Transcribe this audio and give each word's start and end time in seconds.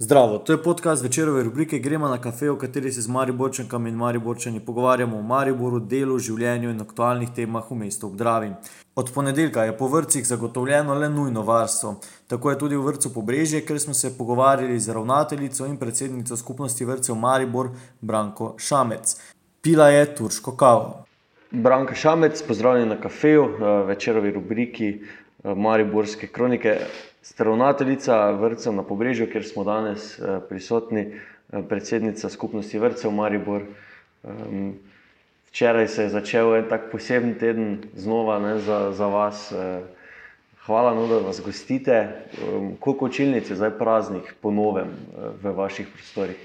Zdravo, 0.00 0.38
to 0.38 0.52
je 0.52 0.62
podcast 0.62 1.02
večerove 1.02 1.42
rubrike 1.42 1.78
Gremo 1.78 2.08
na 2.08 2.20
kafe, 2.20 2.50
v 2.50 2.58
kateri 2.58 2.92
se 2.92 3.02
z 3.02 3.08
Mariborčankami 3.08 3.90
in 3.90 3.96
Mariborčani 3.96 4.60
pogovarjamo 4.60 5.16
o 5.18 5.22
Mariboru, 5.22 5.80
delu, 5.80 6.18
življenju 6.18 6.70
in 6.70 6.80
aktualnih 6.80 7.32
temah 7.34 7.66
v 7.70 7.78
mestu 7.80 8.06
Obdravi. 8.06 8.52
Od 8.94 9.10
ponedeljka 9.14 9.64
je 9.64 9.74
po 9.78 9.88
vrtcih 9.88 10.26
zagotovljeno 10.26 10.94
le 10.94 11.08
nujno 11.08 11.42
varstvo. 11.42 11.96
Tako 12.30 12.50
je 12.50 12.58
tudi 12.58 12.76
v 12.76 12.84
vrtu 12.86 13.10
Pobrežje, 13.14 13.64
ker 13.66 13.80
smo 13.80 13.94
se 13.94 14.12
pogovarjali 14.18 14.78
z 14.78 14.94
ravnateljico 14.94 15.66
in 15.66 15.76
predsednico 15.82 16.36
skupnosti 16.36 16.84
vrtcev 16.84 17.18
Maribor, 17.18 17.74
Branko 18.00 18.54
Šamec. 18.58 19.18
Pila 19.62 19.90
je 19.90 20.14
turško 20.14 20.56
kavo. 20.56 21.04
Branko 21.50 21.94
Šamec, 21.94 22.42
pozdravljen 22.46 22.94
na 22.94 23.00
kafeju, 23.00 23.50
večerovi 23.90 24.30
rubriki 24.30 24.94
Mariborske 25.42 26.26
kronike. 26.26 26.78
Ravnateljica 27.38 28.30
vrtcev 28.30 28.72
na 28.72 28.82
Pobrežju, 28.82 29.30
kjer 29.30 29.44
smo 29.44 29.64
danes 29.64 30.18
eh, 30.18 30.40
prisotni, 30.48 31.00
eh, 31.00 31.62
predsednica 31.68 32.28
skupnosti 32.28 32.78
vrtcev 32.78 33.10
Maribor. 33.10 33.62
Včeraj 35.48 35.88
se 35.88 36.02
je 36.02 36.08
začel 36.08 36.56
en 36.56 36.64
tak 36.68 36.90
poseben 36.92 37.34
teden 37.38 37.78
znova 37.94 38.38
ne, 38.38 38.58
za, 38.58 38.92
za 38.92 39.06
vas. 39.06 39.52
Eh, 39.52 39.80
hvala, 40.66 40.94
no, 40.94 41.06
da 41.06 41.20
nas 41.20 41.40
gostite. 41.44 42.08
Koliko 42.80 43.06
učilnic 43.06 43.50
je 43.50 43.56
zdaj 43.56 43.70
praznih 43.78 44.34
po 44.40 44.50
novem 44.50 44.90
v 45.42 45.52
vaših 45.56 45.88
prostorih? 45.94 46.36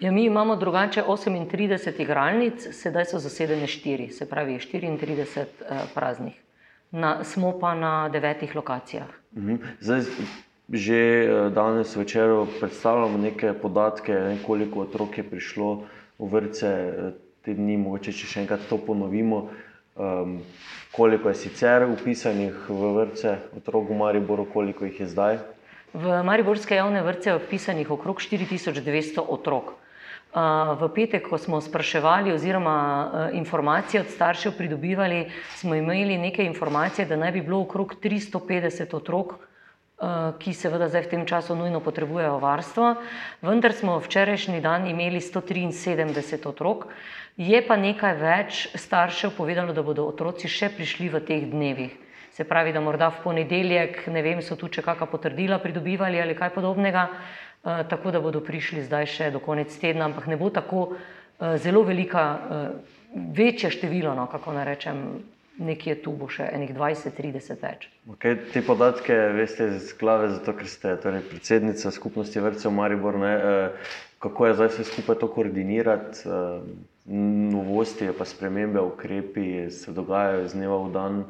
Ja, 0.00 0.12
mi 0.12 0.24
imamo 0.24 0.56
drugače 0.56 1.02
38 1.02 2.00
igralnic, 2.00 2.68
sedaj 2.72 3.04
so 3.04 3.18
zasedene 3.18 3.66
4, 3.66 4.10
se 4.10 4.28
pravi 4.28 4.58
34 4.58 5.44
praznih 5.94 6.45
na, 6.96 7.24
smo 7.24 7.52
pa 7.60 7.74
na 7.74 8.08
devetih 8.08 8.56
lokacijah. 8.56 9.08
Mhm. 9.36 9.56
Zdaj, 9.80 10.00
že 10.72 10.98
eh, 10.98 11.50
danes 11.50 11.96
večer 11.96 12.32
predstavljamo 12.60 13.18
neke 13.18 13.52
podatke, 13.52 14.36
koliko 14.46 14.80
otrok 14.80 15.18
je 15.18 15.24
prišlo 15.24 15.84
v 16.18 16.30
vrtce 16.32 16.66
eh, 16.66 17.12
te 17.44 17.54
dni, 17.54 17.76
mogoče 17.76 18.12
če 18.12 18.26
še 18.26 18.40
enkrat 18.42 18.66
to 18.68 18.78
ponovimo. 18.78 19.48
Um, 19.96 20.42
koliko 20.92 21.30
je 21.32 21.38
sicer 21.40 21.86
upisanih 21.88 22.52
v 22.68 22.88
vrtce 22.98 23.38
otrok 23.56 23.88
v 23.88 23.96
Mariboru, 23.96 24.44
koliko 24.44 24.84
jih 24.84 24.98
je 25.00 25.06
zdaj? 25.08 25.38
V 25.96 26.18
Mariborske 26.20 26.76
javne 26.76 27.00
vrtce 27.00 27.30
je 27.30 27.36
upisanih 27.38 27.90
okrog 27.90 28.20
4200 28.20 29.24
otrok. 29.24 29.72
V 30.34 30.88
petek, 30.92 31.28
ko 31.30 31.38
smo 31.38 31.60
spraševali 31.60 32.32
oziroma 32.32 33.30
informacije 33.32 34.00
od 34.02 34.10
staršev 34.10 34.52
pridobivali, 34.58 35.30
smo 35.56 35.74
imeli 35.74 36.18
nekaj 36.18 36.44
informacije, 36.44 37.06
da 37.06 37.16
naj 37.16 37.32
bi 37.32 37.40
bilo 37.40 37.62
okrog 37.62 37.94
350 38.02 38.96
otrok, 38.96 39.38
ki 40.38 40.52
seveda 40.52 40.90
zdaj 40.92 41.06
v 41.06 41.10
tem 41.10 41.22
času 41.24 41.56
nujno 41.56 41.80
potrebujejo 41.80 42.36
varstvo, 42.38 42.96
vendar 43.40 43.72
smo 43.72 43.96
včerajšnji 43.96 44.60
dan 44.60 44.84
imeli 44.90 45.24
173 45.24 46.44
otrok, 46.44 46.84
je 47.36 47.62
pa 47.64 47.76
nekaj 47.80 48.18
več 48.20 48.66
staršev 48.76 49.32
povedalo, 49.36 49.72
da 49.72 49.80
bodo 49.80 50.04
otroci 50.04 50.52
še 50.52 50.68
prišli 50.76 51.08
v 51.08 51.24
teh 51.24 51.48
dnevih. 51.48 51.96
Se 52.36 52.44
pravi, 52.44 52.74
da 52.76 52.84
morda 52.84 53.08
v 53.08 53.22
ponedeljek, 53.24 54.02
ne 54.12 54.20
vem, 54.20 54.42
so 54.44 54.60
tu 54.60 54.68
če 54.68 54.84
kakšna 54.84 55.08
potrdila 55.08 55.56
pridobivali 55.56 56.20
ali 56.20 56.36
kaj 56.36 56.52
podobnega, 56.52 57.08
tako 57.66 58.10
da 58.10 58.20
bodo 58.20 58.40
prišli 58.40 58.84
zdaj 58.86 59.06
še 59.10 59.30
do 59.34 59.40
konec 59.42 59.74
tedna, 59.80 60.06
ampak 60.06 60.28
ne 60.30 60.36
bo 60.38 60.50
tako 60.54 60.82
uh, 60.92 61.56
zelo 61.58 61.82
velika, 61.82 62.26
uh, 62.36 62.96
večje 63.34 63.70
število, 63.74 64.14
no, 64.14 64.26
kako 64.30 64.54
naj 64.54 64.64
rečem, 64.64 65.02
nekje 65.58 65.96
tu 66.04 66.12
bo 66.12 66.28
še 66.28 66.46
enih 66.52 66.74
20-30 66.76 67.62
več. 67.62 67.88
Okay, 68.12 68.36
te 68.52 68.62
podatke 68.62 69.14
veste 69.36 69.70
iz 69.72 69.92
glave, 69.98 70.28
zato 70.34 70.52
ker 70.56 70.68
ste 70.68 70.94
torej, 71.00 71.24
predsednica 71.30 71.90
skupnosti 71.94 72.42
vrtcev 72.44 72.74
Maribor. 72.76 73.18
Ne, 73.18 73.32
kako 74.22 74.46
je 74.46 74.56
zdaj 74.60 74.72
vse 74.74 74.86
skupaj 74.92 75.18
to 75.22 75.30
koordinirati? 75.32 76.28
Novosti, 77.06 78.10
pa 78.18 78.26
spremembe, 78.26 78.82
ukrepi 78.82 79.70
se 79.70 79.94
dogajajo 79.94 80.44
iz 80.44 80.56
dneva 80.58 80.78
v 80.82 80.92
dan. 80.92 81.20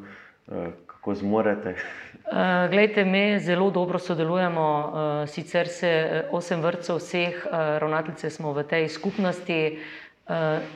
Kako 0.89 1.15
zmorete? 1.21 1.77
Uh, 2.27 2.69
glejte, 2.69 3.05
mi 3.05 3.39
zelo 3.39 3.69
dobro 3.71 3.99
sodelujemo, 3.99 4.91
uh, 5.23 5.29
sicer 5.29 5.67
se 5.67 5.87
eh, 5.87 6.23
osem 6.31 6.61
vrtcev 6.61 6.97
vseh, 6.99 7.45
uh, 7.45 7.51
ravnateljice 7.79 8.29
smo 8.29 8.51
v 8.53 8.63
tej 8.63 8.89
skupnosti, 8.89 9.79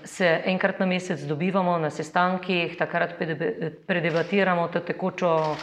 se 0.03 0.41
enkrat 0.45 0.79
na 0.79 0.85
mesec 0.85 1.19
dobivamo 1.27 1.77
na 1.77 1.89
sestankih, 1.89 2.77
takrat 2.77 3.17
predebatiramo 3.87 4.67
te 4.67 4.79
tekočo 4.79 5.57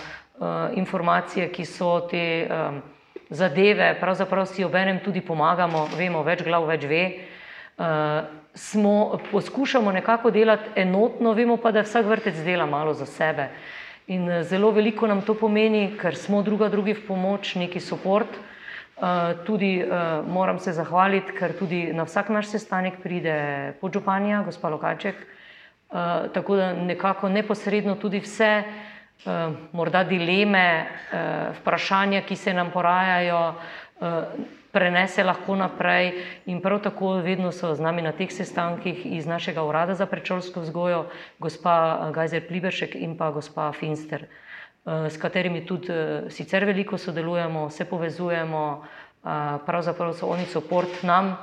informacije, 0.77 1.49
ki 1.49 1.65
so 1.65 1.95
te 2.11 2.45
um, 2.45 2.83
zadeve, 3.31 3.95
pravzaprav 4.01 4.45
si 4.47 4.65
obenem 4.65 5.01
tudi 5.01 5.25
pomagamo, 5.25 5.87
vemo, 5.97 6.21
več 6.23 6.45
glav 6.45 6.69
več 6.69 6.85
ve. 6.85 7.03
Smo, 8.55 9.19
poskušamo 9.33 9.93
nekako 9.93 10.31
delati 10.37 10.69
enotno, 10.77 11.33
vemo 11.33 11.57
pa, 11.57 11.73
da 11.73 11.81
vsak 11.81 12.13
vrtec 12.13 12.45
dela 12.45 12.67
malo 12.67 12.93
za 12.93 13.07
sebe. 13.07 13.49
Uh, 13.49 13.78
In 14.09 14.31
eh, 14.31 14.43
zelo 14.43 14.71
veliko 14.73 15.07
nam 15.07 15.21
to 15.21 15.35
pomeni, 15.37 15.91
ker 16.01 16.17
smo 16.17 16.41
druga 16.43 16.71
drugi 16.73 16.95
v 16.97 17.03
pomoč, 17.05 17.57
neki. 17.61 17.77
Uh, 17.79 18.23
eh, 19.05 19.35
tudi 19.45 19.85
uh, 19.85 20.25
moram 20.25 20.59
se 20.59 20.73
zahvaliti, 20.73 21.33
ker 21.37 21.53
tudi 21.53 21.93
na 21.93 22.07
vsak 22.09 22.31
naš 22.33 22.49
sestanek 22.49 23.03
pride 23.03 23.75
podžupanja, 23.81 24.43
gospa 24.47 24.69
Lokaček. 24.69 25.27
Tako 26.33 26.57
da 26.57 26.73
nekako 26.75 27.29
neposredno 27.33 27.95
tudi 27.97 28.21
vse, 28.21 28.63
morda 29.73 30.03
dileme, 30.05 30.85
vprašanja, 31.63 32.21
ki 32.29 32.37
se 32.37 32.53
nam 32.53 32.69
porajajo, 32.69 33.55
prenese 34.79 35.25
lahko 35.27 35.57
naprej 35.59 36.13
in 36.47 36.63
prav 36.63 36.79
tako 36.87 37.19
vedno 37.19 37.51
so 37.53 37.75
z 37.75 37.83
nami 37.83 38.03
na 38.03 38.13
teh 38.15 38.31
sestankih 38.31 39.07
iz 39.11 39.27
našega 39.27 39.65
urada 39.67 39.95
za 39.99 40.07
predšolsko 40.07 40.63
vzgojo, 40.63 41.07
gospa 41.43 41.75
eh, 41.75 42.13
Gajzer 42.15 42.47
Pliberšek 42.47 42.95
in 42.95 43.19
pa 43.19 43.33
gospa 43.35 43.73
Finster, 43.75 44.23
eh, 44.23 45.11
s 45.11 45.19
katerimi 45.19 45.67
tudi 45.67 45.91
eh, 45.91 46.31
sicer 46.31 46.65
veliko 46.65 46.99
sodelujemo, 46.99 47.71
se 47.71 47.85
povezujemo, 47.85 48.85
pravzaprav 49.67 50.15
so 50.15 50.29
oni 50.31 50.47
support 50.47 51.03
nam, 51.03 51.35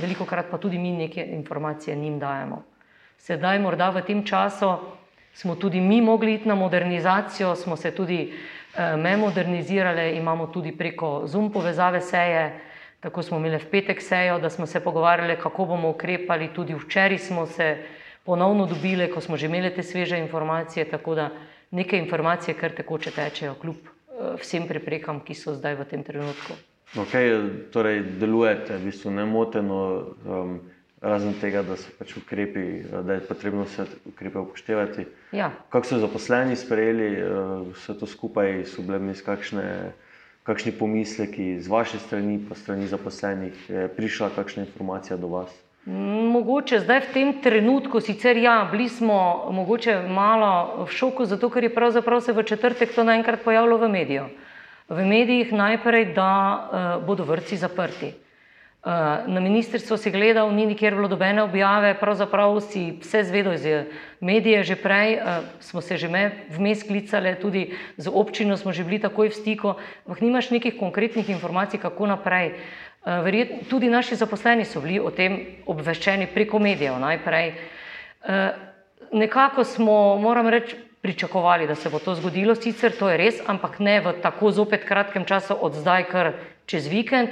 veliko 0.00 0.24
krat 0.24 0.46
pa 0.50 0.58
tudi 0.62 0.78
mi 0.78 0.92
neke 0.94 1.20
informacije 1.20 1.96
njim 1.96 2.18
dajemo. 2.18 2.62
Sedaj 3.18 3.58
morda 3.58 3.90
v 3.90 4.02
tem 4.06 4.22
času 4.24 4.70
smo 5.34 5.56
tudi 5.58 5.80
mi 5.80 6.00
mogli 6.00 6.34
iti 6.34 6.48
na 6.48 6.54
modernizacijo, 6.54 7.56
smo 7.56 7.76
se 7.76 7.90
tudi 7.90 8.30
Eh, 8.30 8.59
me 8.76 9.16
modernizirale, 9.16 10.16
imamo 10.16 10.46
tudi 10.46 10.72
preko 10.72 11.22
Zoom 11.26 11.52
povezave 11.52 12.00
seje. 12.00 12.60
Tako 13.00 13.22
smo 13.22 13.38
imeli 13.38 13.58
v 13.58 13.70
petek 13.70 14.02
sejo, 14.02 14.38
da 14.38 14.50
smo 14.50 14.66
se 14.66 14.80
pogovarjali, 14.80 15.38
kako 15.40 15.64
bomo 15.64 15.90
ukrepali. 15.90 16.50
Tudi 16.54 16.74
včeraj 16.74 17.18
smo 17.18 17.46
se 17.46 17.76
ponovno 18.24 18.66
dobili, 18.66 19.10
ko 19.10 19.20
smo 19.20 19.36
že 19.36 19.46
imeli 19.46 19.74
te 19.74 19.82
sveže 19.82 20.18
informacije. 20.18 20.84
Tako 20.90 21.14
da 21.14 21.30
neke 21.70 21.98
informacije 21.98 22.54
kar 22.54 22.70
tekoče 22.70 23.10
tečejo, 23.10 23.54
kljub 23.54 23.76
eh, 23.76 24.36
vsem 24.40 24.68
preprekam, 24.68 25.20
ki 25.24 25.34
so 25.34 25.54
zdaj 25.54 25.74
v 25.74 25.84
tem 25.84 26.02
trenutku. 26.02 26.52
Okay, 26.94 27.48
torej, 27.72 28.02
delujete 28.18 28.76
v 28.76 28.84
bistvu 28.90 29.10
nemoteno. 29.10 30.06
Um 30.26 30.60
razen 31.00 31.34
tega, 31.40 31.62
da 31.62 31.76
so 31.80 31.88
pač 31.98 32.12
ukrepi, 32.16 32.84
da 33.06 33.16
je 33.16 33.24
potrebno 33.24 33.64
vse 33.64 33.86
ukrepe 34.06 34.38
upoštevati. 34.38 35.06
Ja. 35.32 35.50
Kako 35.72 35.86
so 35.86 35.98
zaposleni 35.98 36.56
sprejeli 36.56 37.08
eh, 37.16 37.24
vse 37.72 37.96
to 37.98 38.06
skupaj, 38.06 38.64
so 38.68 38.84
bile 38.84 38.98
mi 38.98 39.14
kakšne, 39.14 39.92
kakšni 40.44 40.72
pomisleki 40.72 41.56
z 41.60 41.68
vaše 41.68 41.98
strani, 41.98 42.38
pa 42.48 42.54
strani 42.54 42.86
zaposlenih, 42.86 43.70
je 43.70 43.88
prišla 43.96 44.30
kakšna 44.36 44.68
informacija 44.68 45.16
do 45.16 45.32
vas? 45.32 45.50
Mogoče 45.86 46.82
zdaj 46.84 47.00
v 47.00 47.12
tem 47.12 47.28
trenutku, 47.40 48.00
sicer 48.04 48.36
ja, 48.36 48.68
bili 48.68 48.88
smo 48.88 49.48
mogoče 49.50 50.02
malo 50.08 50.84
v 50.84 50.92
šoku, 50.92 51.24
zato 51.24 51.48
ker 51.48 51.64
je 51.64 51.74
pravzaprav 51.74 52.20
se 52.20 52.32
v 52.36 52.44
četrtek 52.44 52.92
to 52.94 53.04
naenkrat 53.04 53.40
pojavilo 53.40 53.78
v 53.80 53.88
medijih. 53.88 54.28
V 54.90 55.06
medijih 55.06 55.52
najprej, 55.52 56.12
da 56.12 56.28
uh, 56.28 57.06
bodo 57.06 57.24
vrci 57.24 57.56
zaprti. 57.56 58.12
Eh, 58.80 58.88
na 59.26 59.40
ministrstvu 59.40 59.96
si 60.00 60.08
gledal, 60.10 60.48
ni 60.56 60.64
nikjer 60.66 60.94
bilo 60.96 61.08
dobene 61.08 61.42
objave, 61.42 61.92
pravzaprav 62.00 62.62
si 62.64 62.96
vse 63.02 63.26
zvedel 63.28 63.52
iz 63.52 63.66
medijev, 64.24 64.64
že 64.64 64.76
prej 64.76 65.20
uh, 65.20 65.44
smo 65.60 65.80
se 65.84 65.96
že 66.00 66.08
vmes 66.48 66.82
klicali, 66.88 67.36
tudi 67.36 67.76
z 67.96 68.08
občino 68.08 68.56
smo 68.56 68.72
že 68.72 68.84
bili 68.84 68.96
takoj 68.96 69.28
v 69.28 69.36
stiku, 69.36 69.74
ampak 70.08 70.24
nimaš 70.24 70.48
nekih 70.50 70.80
konkretnih 70.80 71.28
informacij, 71.28 71.80
kako 71.80 72.06
naprej. 72.06 72.56
Uh, 73.04 73.20
verjet, 73.20 73.68
tudi 73.68 73.92
naši 73.92 74.16
zaposleni 74.16 74.64
so 74.64 74.80
bili 74.80 74.96
o 74.96 75.12
tem 75.12 75.60
obveščeni 75.66 76.32
preko 76.32 76.58
medijev 76.58 76.96
najprej. 76.96 77.52
Nekako 79.12 79.64
smo, 79.64 80.16
moram 80.16 80.48
reči, 80.48 80.76
pričakovali, 81.02 81.66
da 81.66 81.74
se 81.74 81.88
bo 81.88 81.98
to 81.98 82.14
zgodilo, 82.14 82.54
sicer 82.54 82.92
to 82.92 83.08
je 83.08 83.16
res, 83.16 83.40
ampak 83.46 83.78
ne 83.80 84.00
v 84.00 84.12
tako 84.22 84.52
zopet 84.52 84.84
kratkem 84.84 85.24
času 85.24 85.56
od 85.60 85.76
zdaj 85.76 86.04
kar 86.08 86.32
čez 86.66 86.88
vikend. 86.88 87.28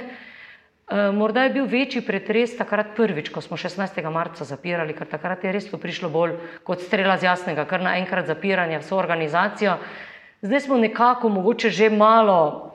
Eh, 0.89 1.11
morda 1.11 1.43
je 1.43 1.49
bil 1.53 1.65
večji 1.69 2.01
pretres 2.01 2.55
takrat 2.57 2.95
prvič, 2.95 3.29
ko 3.29 3.41
smo 3.41 3.57
16. 3.57 4.01
marca 4.09 4.43
zapirali, 4.43 4.95
ker 4.97 5.05
takrat 5.05 5.43
je 5.43 5.51
res 5.53 5.67
to 5.69 5.77
prišlo 5.77 6.09
bolj 6.09 6.33
kot 6.65 6.81
strela 6.81 7.17
z 7.17 7.29
jasnega, 7.29 7.65
kar 7.69 7.83
naenkrat 7.85 8.25
zapiranje 8.25 8.79
vso 8.81 8.97
organizacijo. 8.97 9.77
Zdaj 10.41 10.65
smo 10.65 10.77
nekako 10.81 11.29
mogoče 11.29 11.69
že 11.69 11.89
malo 11.89 12.73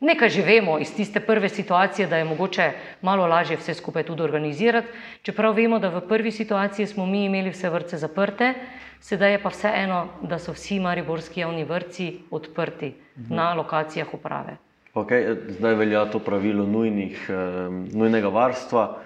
Nekaj 0.00 0.28
že 0.28 0.42
vemo 0.44 0.76
iz 0.78 0.92
tiste 0.92 1.20
prve 1.20 1.48
situacije, 1.48 2.06
da 2.06 2.16
je 2.16 2.24
mogoče 2.24 2.72
malo 3.02 3.26
lažje 3.26 3.56
vse 3.56 3.74
skupaj 3.74 4.02
tudi 4.04 4.22
organizirati, 4.22 4.88
čeprav 5.22 5.56
vemo, 5.56 5.78
da 5.78 5.88
v 5.88 6.02
prvi 6.08 6.30
situaciji 6.30 6.86
smo 6.86 7.06
mi 7.06 7.24
imeli 7.24 7.50
vse 7.50 7.70
vrtce 7.70 7.96
zaprte, 7.96 8.52
sedaj 9.00 9.32
je 9.32 9.42
pa 9.42 9.48
vseeno, 9.48 10.08
da 10.22 10.38
so 10.38 10.52
vsi 10.52 10.80
mariborski 10.80 11.40
javni 11.40 11.64
vrtci 11.64 12.12
odprti 12.30 12.92
mhm. 13.16 13.34
na 13.34 13.54
lokacijah 13.54 14.14
uprave. 14.14 14.56
Okay, 14.96 15.36
zdaj 15.48 15.74
velja 15.74 16.06
to 16.08 16.18
pravilo 16.18 16.64
nujnih, 16.66 17.28
um, 17.28 17.82
nujnega 17.92 18.28
varstva. 18.32 18.98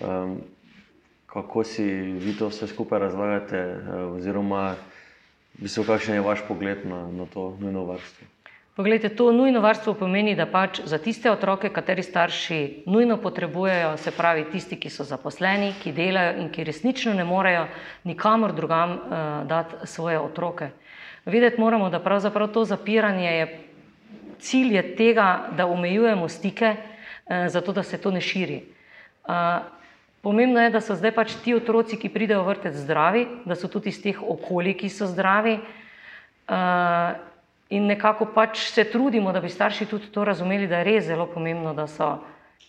Um, 0.00 0.38
kako 1.26 1.64
si 1.64 1.84
vi 2.16 2.32
to 2.38 2.48
vse 2.48 2.66
skupaj 2.66 2.98
razlagate, 2.98 3.60
uh, 3.60 4.14
oziroma 4.16 4.74
bistvo, 5.60 5.84
kakšen 5.84 6.16
je 6.16 6.22
vaš 6.24 6.46
pogled 6.48 6.86
na, 6.88 7.02
na 7.12 7.26
to 7.28 7.58
nujno 7.60 7.84
varstvo? 7.84 8.24
Poglejte, 8.76 9.10
to 9.12 9.32
nujno 9.32 9.60
varstvo 9.60 9.92
pomeni, 9.94 10.32
da 10.34 10.46
pač 10.48 10.80
za 10.88 10.98
tiste 10.98 11.28
otroke, 11.30 11.68
kateri 11.68 12.02
starši 12.02 12.88
nujno 12.88 13.20
potrebujejo, 13.20 13.98
se 14.00 14.14
pravi 14.16 14.46
tisti, 14.48 14.80
ki 14.80 14.88
so 14.90 15.04
zaposleni, 15.04 15.74
ki 15.82 15.92
delajo 15.92 16.38
in 16.40 16.48
ki 16.48 16.64
resnično 16.64 17.12
ne 17.12 17.28
morejo 17.28 17.68
nikamor 18.08 18.56
drugam 18.56 18.96
uh, 18.96 19.20
dati 19.46 19.84
svoje 19.92 20.16
otroke. 20.18 20.72
Videti 21.28 21.60
moramo, 21.60 21.92
da 21.92 22.00
pravzaprav 22.00 22.48
to 22.48 22.64
zapiranje 22.64 23.28
je 23.28 23.46
cilj 24.38 24.76
je 24.76 24.82
tega, 24.96 25.48
da 25.56 25.66
omejujemo 25.66 26.28
stike, 26.28 26.74
uh, 26.76 27.46
zato 27.48 27.72
da 27.72 27.82
se 27.82 28.00
to 28.00 28.10
ne 28.10 28.20
širi. 28.20 28.62
Uh, 29.24 29.62
pomembno 30.22 30.60
je, 30.60 30.70
da 30.70 30.80
so 30.80 30.96
zdaj 30.96 31.14
pač 31.14 31.36
ti 31.44 31.54
otroci, 31.54 31.98
ki 32.00 32.12
pridejo 32.12 32.42
v 32.42 32.54
vrtec 32.54 32.74
zdravi, 32.74 33.26
da 33.44 33.54
so 33.54 33.68
tudi 33.68 33.92
iz 33.92 34.00
teh 34.02 34.18
okolij, 34.22 34.78
ki 34.80 34.92
so 34.92 35.06
zdravi. 35.10 35.60
Uh, 36.48 37.32
In 37.72 37.86
nekako 37.88 38.28
pač 38.34 38.68
se 38.70 38.84
trudimo, 38.84 39.32
da 39.32 39.40
bi 39.40 39.48
starši 39.48 39.86
tudi 39.88 40.10
to 40.12 40.24
razumeli, 40.24 40.68
da 40.68 40.82
je 40.82 40.84
res 40.84 41.06
zelo 41.06 41.26
pomembno, 41.26 41.72
da 41.74 41.86
so 41.88 42.18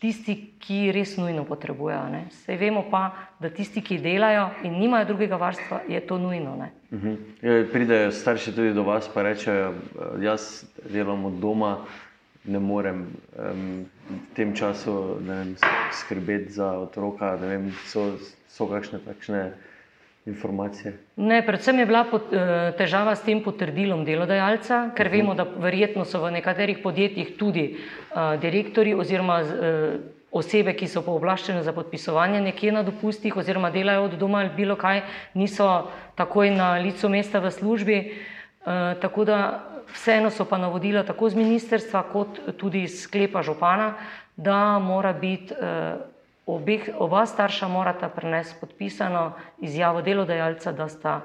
tisti, 0.02 0.36
ki 0.60 0.92
res 0.92 1.16
nujno 1.18 1.46
potrebujejo. 1.48 2.26
Sej 2.46 2.58
vemo 2.62 2.86
pa, 2.92 3.30
da 3.40 3.50
tisti, 3.50 3.82
ki 3.82 3.98
delajo 4.04 4.50
in 4.64 4.80
nimajo 4.80 5.06
drugega 5.14 5.40
varstva, 5.42 5.82
je 5.90 6.00
to 6.08 6.18
nujno. 6.18 6.56
Uh 6.92 7.00
-huh. 7.00 7.18
ja, 7.42 7.66
pridejo 7.72 8.12
starši 8.12 8.56
tudi 8.56 8.74
do 8.74 8.84
vas 8.84 9.10
in 9.16 9.24
rečejo, 9.24 9.74
jaz 10.22 10.66
delam 10.90 11.26
od 11.26 11.34
doma, 11.34 11.78
ne 12.46 12.60
morem 12.60 13.08
um, 13.38 13.86
v 14.10 14.36
tem 14.36 14.56
času 14.56 15.18
vem, 15.20 15.56
skrbeti 15.92 16.52
za 16.52 16.72
otroka. 16.78 17.36
Vem, 17.36 17.74
so, 17.86 18.18
so 18.48 18.68
kakšne 18.68 19.00
takšne 19.00 19.52
informacije? 20.26 20.98
Ne, 21.16 21.46
predvsem 21.46 21.80
je 21.80 21.86
bila 21.86 22.04
pot, 22.10 22.34
eh, 22.34 22.72
težava 22.78 23.16
s 23.16 23.22
tem 23.22 23.44
potrdilom 23.44 24.06
delodajalca, 24.06 24.90
ker 24.96 25.10
vemo, 25.10 25.36
da 25.36 25.44
verjetno 25.44 26.06
so 26.06 26.22
v 26.24 26.32
nekaterih 26.32 26.82
podjetjih 26.84 27.38
tudi 27.38 27.78
uh, 27.78 28.40
direktori 28.42 28.94
oziroma 28.94 29.42
uh, 29.42 29.50
osebe, 30.32 30.74
ki 30.74 30.88
so 30.88 31.02
pooblaščene 31.06 31.62
za 31.64 31.74
podpisovanje 31.74 32.42
nekje 32.42 32.72
na 32.72 32.84
dopustih 32.84 33.38
oziroma 33.38 33.70
delajo 33.72 34.10
od 34.10 34.18
doma 34.20 34.40
ali 34.40 34.50
bilo 34.56 34.76
kaj, 34.76 35.04
niso 35.34 35.88
takoj 36.16 36.50
na 36.50 36.76
licu 36.78 37.10
mesta 37.10 37.40
v 37.40 37.52
službi. 37.52 38.00
Uh, 38.66 38.98
tako 39.02 39.26
da 39.26 39.40
vseeno 39.94 40.30
so 40.30 40.46
pa 40.46 40.58
navodila 40.58 41.04
tako 41.04 41.30
z 41.30 41.36
ministerstva 41.36 42.04
kot 42.12 42.40
tudi 42.58 42.88
sklepa 42.88 43.42
župana, 43.42 43.94
da 44.36 44.80
mora 44.80 45.14
biti 45.14 45.54
obeh, 46.46 46.90
oba 47.00 47.26
starša 47.26 47.68
morata 47.68 48.10
prenesti 48.10 48.56
podpisano 48.62 49.34
izjavo 49.62 50.02
delodajalca, 50.02 50.72
da 50.72 50.88
sta 50.90 51.22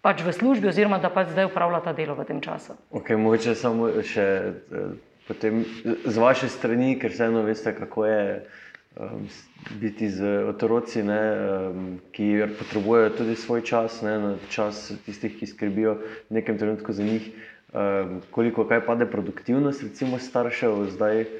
pač 0.00 0.24
v 0.24 0.32
službi, 0.32 0.68
oziroma 0.68 0.98
da 0.98 1.10
pač 1.12 1.34
zdaj 1.34 1.50
upravljata 1.50 1.92
delo 1.92 2.16
v 2.16 2.24
tem 2.24 2.40
času. 2.40 2.76
Okay, 2.90 3.20
mogoče 3.20 3.54
samo 3.54 3.90
še 4.00 4.24
eh, 4.24 4.96
potem, 5.28 5.64
z 5.84 6.16
vaše 6.16 6.48
strani, 6.48 6.96
ker 6.98 7.12
vseeno 7.12 7.44
veste, 7.44 7.76
kako 7.76 8.08
je. 8.08 8.24
Um, 8.98 9.28
biti 9.78 10.08
z 10.10 10.26
otroci, 10.50 11.04
ne, 11.06 11.20
um, 11.70 11.84
ki 12.10 12.42
potrebujejo 12.58 13.12
tudi 13.20 13.36
svoj 13.38 13.62
čas, 13.62 14.00
ne, 14.02 14.34
čas 14.50 14.90
tistih, 15.06 15.36
ki 15.38 15.46
skrbijo 15.46 15.92
v 16.26 16.34
nekem 16.34 16.58
trenutku 16.58 16.90
za 16.90 17.06
njih, 17.06 17.28
um, 17.70 18.18
koliko 18.34 18.66
kaj 18.66 18.82
pade 18.88 19.06
produktivnost, 19.06 19.86
recimo 19.86 20.18
staršev, 20.18 20.90
zdaj 20.90 21.22
uh, 21.22 21.30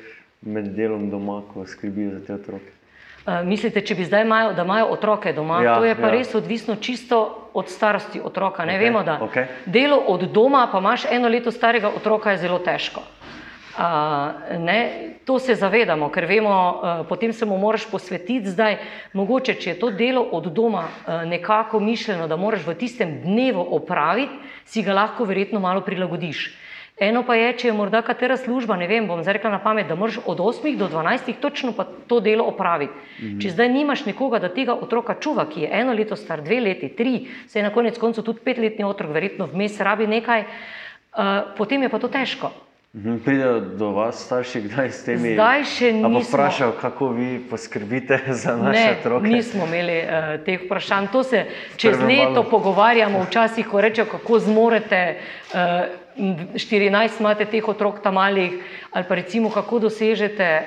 med 0.41 0.73
delom 0.77 1.11
doma, 1.11 1.43
ko 1.53 1.67
skrbijo 1.67 2.11
za 2.19 2.27
te 2.27 2.35
otroke. 2.35 2.73
Uh, 3.27 3.43
mislite, 3.45 3.83
če 3.85 3.95
bi 3.95 4.05
zdaj 4.09 4.25
imeli, 4.25 4.55
da 4.57 4.65
imajo 4.65 4.87
otroke 4.95 5.33
doma, 5.37 5.59
ja, 5.61 5.75
to 5.77 5.85
je 5.85 5.95
pa 5.99 6.09
ja. 6.09 6.13
res 6.15 6.35
odvisno 6.35 6.77
čisto 6.81 7.19
od 7.55 7.69
starosti 7.69 8.21
otroka. 8.25 8.65
Ne 8.65 8.79
okay, 8.79 8.85
vemo, 8.87 9.03
da 9.05 9.19
okay. 9.21 9.51
delo 9.67 9.99
od 10.09 10.25
doma, 10.33 10.65
pa 10.73 10.81
imaš 10.81 11.05
eno 11.11 11.29
leto 11.29 11.53
starega 11.53 11.93
otroka, 11.97 12.33
je 12.33 12.47
zelo 12.47 12.59
težko. 12.65 13.05
Uh, 13.71 13.85
ne, 14.59 14.79
to 15.25 15.39
se 15.39 15.55
zavedamo, 15.55 16.09
ker 16.11 16.25
vemo, 16.27 16.55
uh, 16.57 17.05
potem 17.09 17.33
se 17.33 17.47
mu 17.47 17.59
moraš 17.59 17.85
posvetiti 17.91 18.51
zdaj. 18.51 18.79
Mogoče, 19.13 19.55
če 19.61 19.71
je 19.71 19.79
to 19.79 19.93
delo 19.93 20.25
od 20.33 20.49
doma 20.53 20.87
uh, 20.89 21.21
nekako 21.29 21.81
mišljeno, 21.81 22.27
da 22.29 22.41
moraš 22.41 22.65
v 22.67 22.75
tistem 22.81 23.21
dnevu 23.23 23.67
opraviti, 23.77 24.33
si 24.65 24.83
ga 24.83 24.97
lahko 24.97 25.29
verjetno 25.29 25.61
malo 25.61 25.85
prilagodiš. 25.85 26.49
Eno 27.01 27.23
pa 27.25 27.35
je, 27.35 27.53
če 27.57 27.69
je 27.71 27.73
morda 27.73 28.03
katera 28.05 28.37
služba, 28.37 28.77
ne 28.77 28.85
vem, 28.85 29.07
bom 29.09 29.23
zdaj 29.25 29.39
rekla 29.39 29.55
na 29.55 29.59
pamet, 29.65 29.87
da 29.89 29.97
moraš 29.97 30.19
od 30.29 30.43
8 30.45 30.77
do 30.77 30.89
12 30.93 31.33
točno 31.41 31.73
pa 31.73 31.87
to 32.07 32.21
delo 32.21 32.45
opraviti. 32.45 32.93
Mm 32.93 33.25
-hmm. 33.25 33.43
Če 33.43 33.51
zdaj 33.51 33.69
nimaš 33.69 34.05
nekoga, 34.07 34.39
da 34.39 34.49
tega 34.49 34.75
otroka 34.75 35.15
čuva, 35.21 35.47
ki 35.49 35.61
je 35.61 35.71
eno 35.73 35.93
leto 35.93 36.17
star, 36.17 36.43
dve 36.43 36.61
leti, 36.61 36.89
tri, 36.89 37.27
se 37.47 37.59
je 37.59 37.63
na 37.63 37.71
konec 37.71 37.99
koncu 37.99 38.23
tudi 38.23 38.41
petletni 38.45 38.85
otrok, 38.85 39.11
verjetno 39.13 39.47
vmes 39.47 39.81
rabi 39.81 40.07
nekaj, 40.07 40.41
uh, 40.41 41.25
potem 41.57 41.83
je 41.83 41.89
pa 41.89 41.99
to 41.99 42.09
težko. 42.09 42.51
Mhm, 42.91 43.19
Pridejo 43.23 43.61
do 43.61 43.93
vas 43.95 44.19
starši, 44.27 44.61
kdaj 44.67 44.89
s 44.91 45.05
temi? 45.07 45.37
Zdaj 45.39 45.63
še 45.63 45.93
nismo. 45.95 46.09
Ampak 46.09 46.25
vprašajo, 46.27 46.73
kako 46.81 47.09
vi 47.15 47.29
poskrbite 47.39 48.19
za 48.43 48.57
naše 48.59 48.83
ne, 48.83 48.97
otroke? 48.99 49.31
Nismo 49.31 49.69
imeli 49.71 49.99
uh, 50.03 50.35
teh 50.43 50.65
vprašanj. 50.65 51.07
To 51.15 51.23
se 51.23 51.45
čez 51.79 52.01
leto 52.03 52.43
malo. 52.43 52.51
pogovarjamo, 52.51 53.23
včasih, 53.29 53.63
ko 53.71 53.79
rečejo, 53.81 54.09
kako 54.11 54.39
zmorete. 54.43 55.03
Uh, 55.55 55.87
14 56.59 57.21
imate 57.23 57.47
teh 57.47 57.65
otrok 57.65 58.03
tam 58.03 58.19
malih, 58.19 58.59
ali 58.91 59.05
pa 59.09 59.15
recimo 59.15 59.49
kako 59.49 59.79
dosežete, 59.87 60.67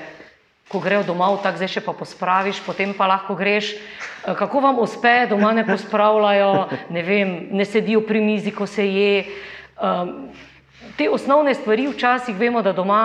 ko 0.72 0.80
grejo 0.80 1.04
domov, 1.04 1.44
tako 1.44 1.60
zdaj 1.60 1.70
še 1.76 1.84
pa 1.84 1.94
pospraviš, 1.94 2.64
potem 2.66 2.96
pa 2.98 3.06
lahko 3.12 3.36
greš. 3.38 3.76
Eh, 3.76 4.34
kako 4.34 4.64
vam 4.64 4.80
uspe, 4.82 5.28
doma 5.30 5.52
ne 5.54 5.68
pospravljajo, 5.68 6.50
ne, 6.90 7.04
vem, 7.04 7.36
ne 7.52 7.68
sedijo 7.68 8.02
pri 8.08 8.24
mizi, 8.24 8.56
ko 8.56 8.66
se 8.66 8.88
je. 8.88 9.28
Um, 9.78 10.32
te 10.98 11.10
osnovne 11.10 11.54
stvari 11.54 11.88
včasih 11.88 12.36
vemo, 12.36 12.62
da 12.62 12.74
doma 12.74 13.04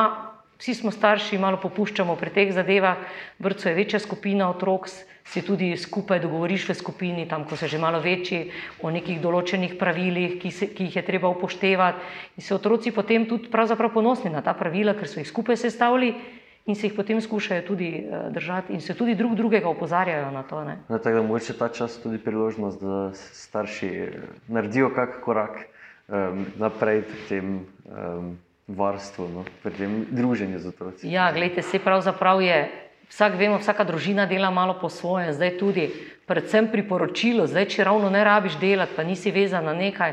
vsi 0.59 0.75
smo 0.75 0.91
starši, 0.91 1.39
malo 1.39 1.61
popuščamo 1.63 2.17
pri 2.17 2.31
teh 2.35 2.53
zadevah, 2.53 2.99
vrtco 3.39 3.69
je 3.69 3.75
večja 3.75 4.01
skupina 4.03 4.51
otrok 4.51 4.89
se 5.29 5.43
tudi 5.43 5.77
skupaj 5.77 6.21
dogovoriš 6.21 6.69
v 6.69 6.75
skupini, 6.75 7.29
tam, 7.29 7.45
ko 7.45 7.57
se 7.57 7.69
že 7.69 7.79
malo 7.79 8.01
večji, 8.01 8.49
o 8.83 8.91
nekih 8.91 9.21
določenih 9.21 9.77
pravilih, 9.77 10.39
ki, 10.41 10.51
se, 10.51 10.69
ki 10.73 10.89
jih 10.89 10.97
je 10.97 11.05
treba 11.05 11.29
upoštevati. 11.29 12.01
In 12.37 12.43
se 12.43 12.55
otroci 12.55 12.93
potem 12.93 13.27
tudi 13.29 13.49
ponosni 13.93 14.31
na 14.31 14.41
ta 14.41 14.55
pravila, 14.55 14.95
ker 14.95 15.09
so 15.09 15.21
jih 15.21 15.29
skupaj 15.29 15.57
sestavili 15.57 16.15
in 16.67 16.75
se 16.75 16.87
jih 16.87 16.97
potem 16.97 17.21
skušajo 17.21 17.63
tudi 17.67 18.05
uh, 18.05 18.33
držati 18.33 18.73
in 18.73 18.81
se 18.81 18.95
tudi 18.95 19.15
drug 19.15 19.35
drugega 19.37 19.69
opozarjajo 19.69 20.31
na 20.31 20.43
to. 20.43 20.65
Ne, 20.65 20.79
tako 20.89 21.17
da 21.17 21.23
mogoče 21.23 21.59
ta 21.59 21.69
čas 21.69 22.01
tudi 22.03 22.19
priložnost, 22.19 22.81
da 22.81 23.13
starši 23.13 24.09
naredijo 24.49 24.91
kak 24.95 25.21
korak 25.25 25.69
um, 26.09 26.47
naprej 26.57 27.03
pri 27.03 27.29
tem. 27.29 27.67
Um, 27.89 28.37
Varstvo, 28.69 29.29
no, 29.33 29.45
pri 29.65 29.73
tem 29.73 29.93
druženju 30.13 30.59
z 30.61 30.67
otroci. 30.69 31.09
Ja, 31.09 31.33
gledajte, 31.33 31.63
se 31.65 31.79
pravzaprav 31.81 32.43
je 32.45 32.69
Vsak 33.09 33.39
vemo, 33.41 33.57
vsaka 33.57 33.89
družina 33.89 34.27
dela 34.29 34.51
malo 34.53 34.77
po 34.77 34.93
svoje, 34.93 35.33
zdaj 35.33 35.57
tudi, 35.57 35.89
predvsem 36.29 36.69
priporočilo, 36.69 37.47
zdaj 37.49 37.65
če 37.73 37.87
ravno 37.89 38.11
ne 38.13 38.21
rabiš 38.25 38.59
delati, 38.61 38.93
pa 38.97 39.05
nisi 39.05 39.33
vezan 39.33 39.65
na 39.65 39.73
nekaj, 39.73 40.13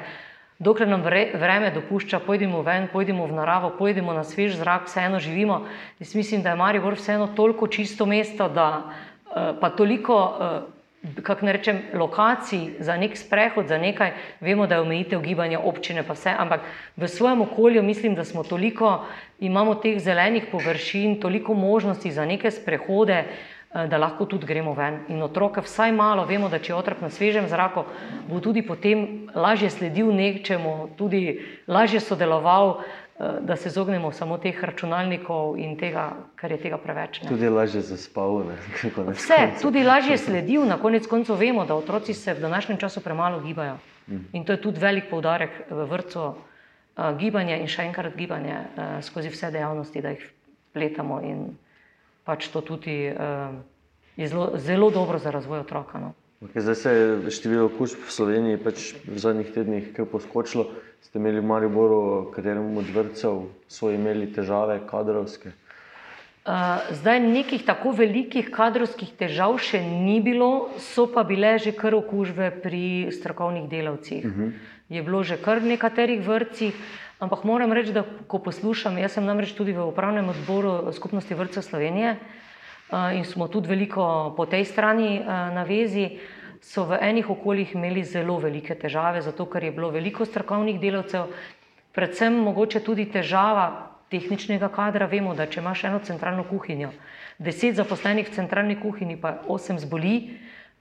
dokler 0.60 0.88
nam 0.88 1.04
vreme 1.04 1.74
dopušča, 1.76 2.22
pojdimo 2.24 2.64
ven, 2.64 2.88
pojdimo 2.94 3.28
v 3.28 3.36
naravo, 3.36 3.74
pojdimo 3.76 4.16
na 4.16 4.24
svež 4.24 4.56
zrak, 4.56 4.88
vseeno 4.88 5.20
živimo. 5.20 5.66
Jaz 6.00 6.16
mislim, 6.16 6.42
da 6.42 6.56
je 6.56 6.62
Maribor 6.62 6.96
vseeno 6.96 7.28
toliko 7.36 7.68
čisto 7.68 8.08
mesto, 8.08 8.48
da 8.48 8.88
eh, 8.88 9.52
pa 9.60 9.70
toliko 9.76 10.16
eh, 10.16 10.75
kako 11.24 11.46
ne 11.46 11.54
rečem, 11.54 11.82
lokacij 11.94 12.80
za 12.80 12.98
nek 12.98 13.18
sprehod, 13.18 13.68
za 13.68 13.78
nekaj, 13.78 14.12
vemo, 14.42 14.68
da 14.68 14.76
je 14.76 14.82
omejitev 14.82 15.22
gibanja 15.22 15.60
občine, 15.60 16.04
pa 16.04 16.14
vse, 16.14 16.34
ampak 16.38 16.62
v 16.98 17.08
svojem 17.08 17.42
okolju 17.42 17.84
mislim, 17.84 18.16
da 18.16 18.24
smo 18.24 18.44
toliko, 18.44 19.06
imamo 19.40 19.76
teh 19.76 20.00
zelenih 20.00 20.48
površin, 20.52 21.20
toliko 21.22 21.54
možnosti 21.54 22.12
za 22.12 22.26
neke 22.26 22.52
sprehode, 22.52 23.24
eh, 23.24 23.88
da 23.88 23.98
lahko 23.98 24.26
tudi 24.26 24.46
gremo 24.46 24.74
ven. 24.74 25.00
In 25.08 25.24
otroke 25.24 25.62
vsaj 25.62 25.92
malo, 25.92 26.26
vemo, 26.26 26.50
da 26.50 26.60
če 26.60 26.74
je 26.74 26.76
otrok 26.76 27.02
na 27.02 27.10
svežem 27.10 27.48
zraku, 27.48 27.84
bo 28.30 28.40
tudi 28.40 28.62
potem 28.62 29.28
lažje 29.36 29.70
sledil 29.70 30.14
nečemu, 30.14 30.96
tudi 30.98 31.42
lažje 31.68 32.00
sodeloval. 32.00 32.82
Eh, 33.20 33.24
da 33.42 33.56
se 33.56 33.70
izognemo 33.70 34.12
samo 34.12 34.38
teh 34.38 34.64
računalnikov 34.64 35.58
in 35.58 35.78
tega, 35.80 36.10
kar 36.36 36.52
je 36.52 36.58
tega 36.60 36.78
preveč. 36.78 37.22
Ne. 37.22 37.30
Tudi 37.30 37.50
lažje 37.50 37.82
zaspal. 37.82 38.42
Vse, 39.16 39.38
tudi 39.62 39.84
lažje 39.84 40.18
sledil. 40.18 40.66
Na 40.68 40.76
konec 40.78 41.08
koncev 41.08 41.40
vemo, 41.40 41.64
da 41.66 41.76
otroci 41.76 42.14
se 42.14 42.34
v 42.34 42.44
današnjem 42.44 42.78
času 42.78 43.00
premalo 43.00 43.40
gibajo. 43.40 43.78
Mhm. 44.08 44.26
In 44.34 44.44
to 44.44 44.52
je 44.52 44.62
tudi 44.62 44.80
velik 44.80 45.08
poudarek 45.10 45.64
v 45.70 45.86
vrtu, 45.88 46.34
gibanje 47.20 47.56
in 47.60 47.68
še 47.68 47.88
enkrat 47.88 48.16
gibanje 48.16 48.60
skozi 49.02 49.32
vse 49.32 49.52
dejavnosti, 49.52 50.02
da 50.02 50.12
jih 50.12 50.28
pletamo 50.74 51.22
in 51.22 51.58
pač 52.24 52.48
to 52.52 52.62
tudi 52.62 53.16
je 54.16 54.28
zelo, 54.28 54.52
zelo 54.56 54.92
dobro 54.92 55.20
za 55.20 55.32
razvoj 55.32 55.60
otroka. 55.60 56.00
No. 56.00 56.14
Okay, 56.46 56.62
zdaj 56.62 56.76
se 56.76 56.90
je 56.92 57.32
število 57.32 57.66
okužb 57.66 58.06
v 58.06 58.12
Sloveniji 58.14 58.58
pač 58.62 58.94
v 59.02 59.18
zadnjih 59.18 59.50
tednih 59.50 59.86
kar 59.98 60.06
poskočilo. 60.06 60.70
Ste 61.02 61.18
imeli 61.18 61.42
v 61.42 61.48
Mariboru, 61.50 62.30
katerem 62.30 62.78
od 62.78 62.86
vrtcev 62.86 63.48
so 63.66 63.90
imeli 63.90 64.30
težave 64.30 64.78
kadrovske? 64.86 65.54
Uh, 66.46 66.86
zdaj 66.94 67.18
nekih 67.26 67.66
tako 67.66 67.96
velikih 67.98 68.52
kadrovskih 68.54 69.10
težav 69.18 69.58
še 69.58 69.82
ni 69.82 70.20
bilo, 70.22 70.70
so 70.78 71.08
pa 71.10 71.26
bile 71.26 71.58
že 71.58 71.74
kar 71.74 71.98
okužbe 71.98 72.52
pri 72.62 73.10
strokovnih 73.10 73.66
delavcih. 73.66 74.22
Uh 74.26 74.32
-huh. 74.32 74.54
Je 74.90 75.02
bilo 75.02 75.24
že 75.24 75.42
kar 75.42 75.58
v 75.58 75.74
nekaterih 75.74 76.22
vrtcih, 76.22 76.74
ampak 77.20 77.44
moram 77.44 77.74
reči, 77.74 77.94
da 77.94 78.06
ko 78.28 78.38
poslušam, 78.38 78.98
jaz 78.98 79.18
sem 79.18 79.26
namreč 79.26 79.58
tudi 79.58 79.74
v 79.74 79.82
upravnem 79.82 80.30
odboru 80.30 80.94
skupnosti 80.94 81.34
vrtcev 81.34 81.64
Slovenije 81.64 82.18
uh, 82.92 83.18
in 83.18 83.26
smo 83.26 83.48
tudi 83.48 83.68
veliko 83.68 84.34
po 84.38 84.46
tej 84.46 84.66
strani 84.66 85.20
uh, 85.20 85.26
na 85.50 85.64
vezi, 85.64 86.20
so 86.66 86.86
v 86.90 86.98
enih 87.02 87.30
okoljih 87.30 87.76
imeli 87.76 88.04
zelo 88.04 88.40
velike 88.42 88.76
težave, 88.76 89.22
zato 89.22 89.46
ker 89.46 89.64
je 89.64 89.72
bilo 89.72 89.92
veliko 89.94 90.26
strokovnih 90.26 90.80
delavcev, 90.82 91.30
predvsem 91.94 92.34
mogoče 92.48 92.82
tudi 92.84 93.06
težava 93.12 93.68
tehničnega 94.10 94.72
kadra. 94.74 95.06
Vemo, 95.12 95.36
da 95.38 95.46
če 95.46 95.62
imaš 95.62 95.86
eno 95.92 96.02
centralno 96.04 96.44
kuhinjo, 96.50 96.90
deset 97.38 97.78
zaposlenih 97.78 98.30
v 98.30 98.36
centralni 98.40 98.80
kuhinji, 98.82 99.20
pa 99.22 99.38
osem 99.48 99.80
zboli. 99.80 100.18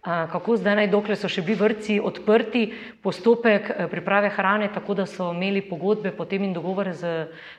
Kako 0.05 0.59
zdaj 0.61 0.75
naj, 0.77 0.89
dokler 0.93 1.17
so 1.17 1.31
še 1.33 1.41
bili 1.41 1.57
vrtci 1.57 1.95
odprti, 1.97 2.67
postopek 3.01 3.71
priprave 3.89 4.29
hrane, 4.37 4.67
tako 4.73 4.97
da 4.99 5.07
so 5.09 5.31
imeli 5.33 5.63
pogodbe 5.65 6.13
potem 6.13 6.45
in 6.45 6.53
dogovore 6.53 6.93
z 6.93 7.13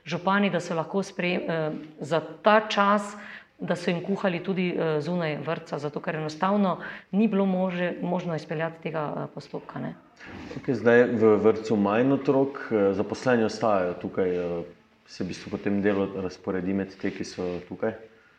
župani, 0.05 0.51
da 0.53 0.61
so 0.61 0.77
lahko 0.77 1.01
sprejem, 1.01 1.81
za 1.97 2.21
ta 2.45 2.59
čas, 2.69 3.15
da 3.59 3.75
so 3.75 3.91
jim 3.91 4.03
kuhali 4.03 4.43
tudi 4.43 4.75
zunaj 4.99 5.37
vrtca, 5.45 5.79
zato 5.79 5.99
ker 5.99 6.15
enostavno 6.15 6.79
ni 7.11 7.27
bilo 7.27 7.45
može, 7.45 7.93
možno 8.01 8.35
izpeljati 8.35 8.83
tega 8.83 9.27
postopka. 9.33 9.79
Okay, 10.57 10.73
zdaj 10.73 11.03
v 11.03 11.35
vrtu 11.39 11.75
manj 11.75 12.11
otrok, 12.13 12.59
zaposleni 12.91 13.43
ostajajo 13.43 13.93
tukaj 13.93 14.35
se 15.07 15.23
v 15.23 15.27
bistvu 15.27 15.51
potem 15.51 15.81
delo 15.81 16.09
razporedi 16.21 16.73
med 16.73 16.93
te, 16.97 17.11
ki 17.13 17.25
so 17.27 17.45
tukaj? 17.69 17.93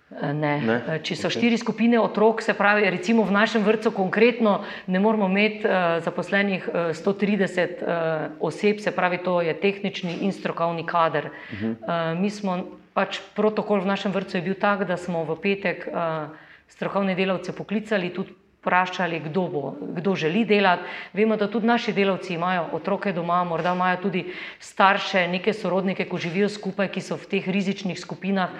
Eh, 0.06 0.32
ne. 0.34 0.52
ne. 0.62 0.76
Eh, 0.76 0.98
če 1.02 1.16
so 1.18 1.26
okay. 1.26 1.38
štiri 1.38 1.58
skupine 1.58 1.98
otrok, 1.98 2.42
se 2.42 2.54
pravi, 2.54 2.86
recimo 2.90 3.24
v 3.26 3.34
našem 3.34 3.64
vrtu 3.66 3.90
konkretno 3.94 4.60
ne 4.86 5.02
moramo 5.02 5.26
imeti 5.30 5.66
uh, 5.66 5.98
zaposlenih 6.02 6.68
uh, 6.68 6.90
130 6.94 7.82
uh, 7.82 8.36
oseb, 8.38 8.82
se 8.82 8.94
pravi, 8.94 9.18
to 9.22 9.40
je 9.42 9.54
tehnični 9.58 10.22
in 10.26 10.34
strokovni 10.34 10.86
kader. 10.86 11.30
Uh 11.30 11.58
-huh. 11.58 11.74
uh, 11.74 12.20
mi 12.20 12.30
smo 12.30 12.58
pač 12.96 13.20
protokol 13.36 13.84
v 13.84 13.92
našem 13.92 14.08
vrtu 14.08 14.40
je 14.40 14.46
bil 14.48 14.56
tak, 14.56 14.88
da 14.88 14.96
smo 14.96 15.20
v 15.28 15.36
petek 15.36 15.84
uh, 15.84 16.32
strokovne 16.72 17.12
delavce 17.12 17.52
poklicali, 17.52 18.08
tudi 18.08 18.32
vprašali, 18.66 19.20
kdo, 19.30 19.42
bo, 19.46 19.62
kdo 19.78 20.16
želi 20.18 20.42
delati. 20.42 20.82
Vemo, 21.14 21.36
da 21.36 21.46
tudi 21.46 21.68
naši 21.70 21.92
delavci 21.92 22.34
imajo 22.34 22.66
otroke 22.72 23.12
doma, 23.12 23.44
morda 23.44 23.76
imajo 23.76 24.00
tudi 24.08 24.24
starše, 24.58 25.28
neke 25.28 25.54
sorodnike, 25.54 26.08
ki 26.08 26.18
živijo 26.18 26.48
skupaj, 26.50 26.90
ki 26.90 27.00
so 27.00 27.14
v 27.14 27.30
teh 27.30 27.46
rizičnih 27.46 28.00
skupinah. 28.00 28.50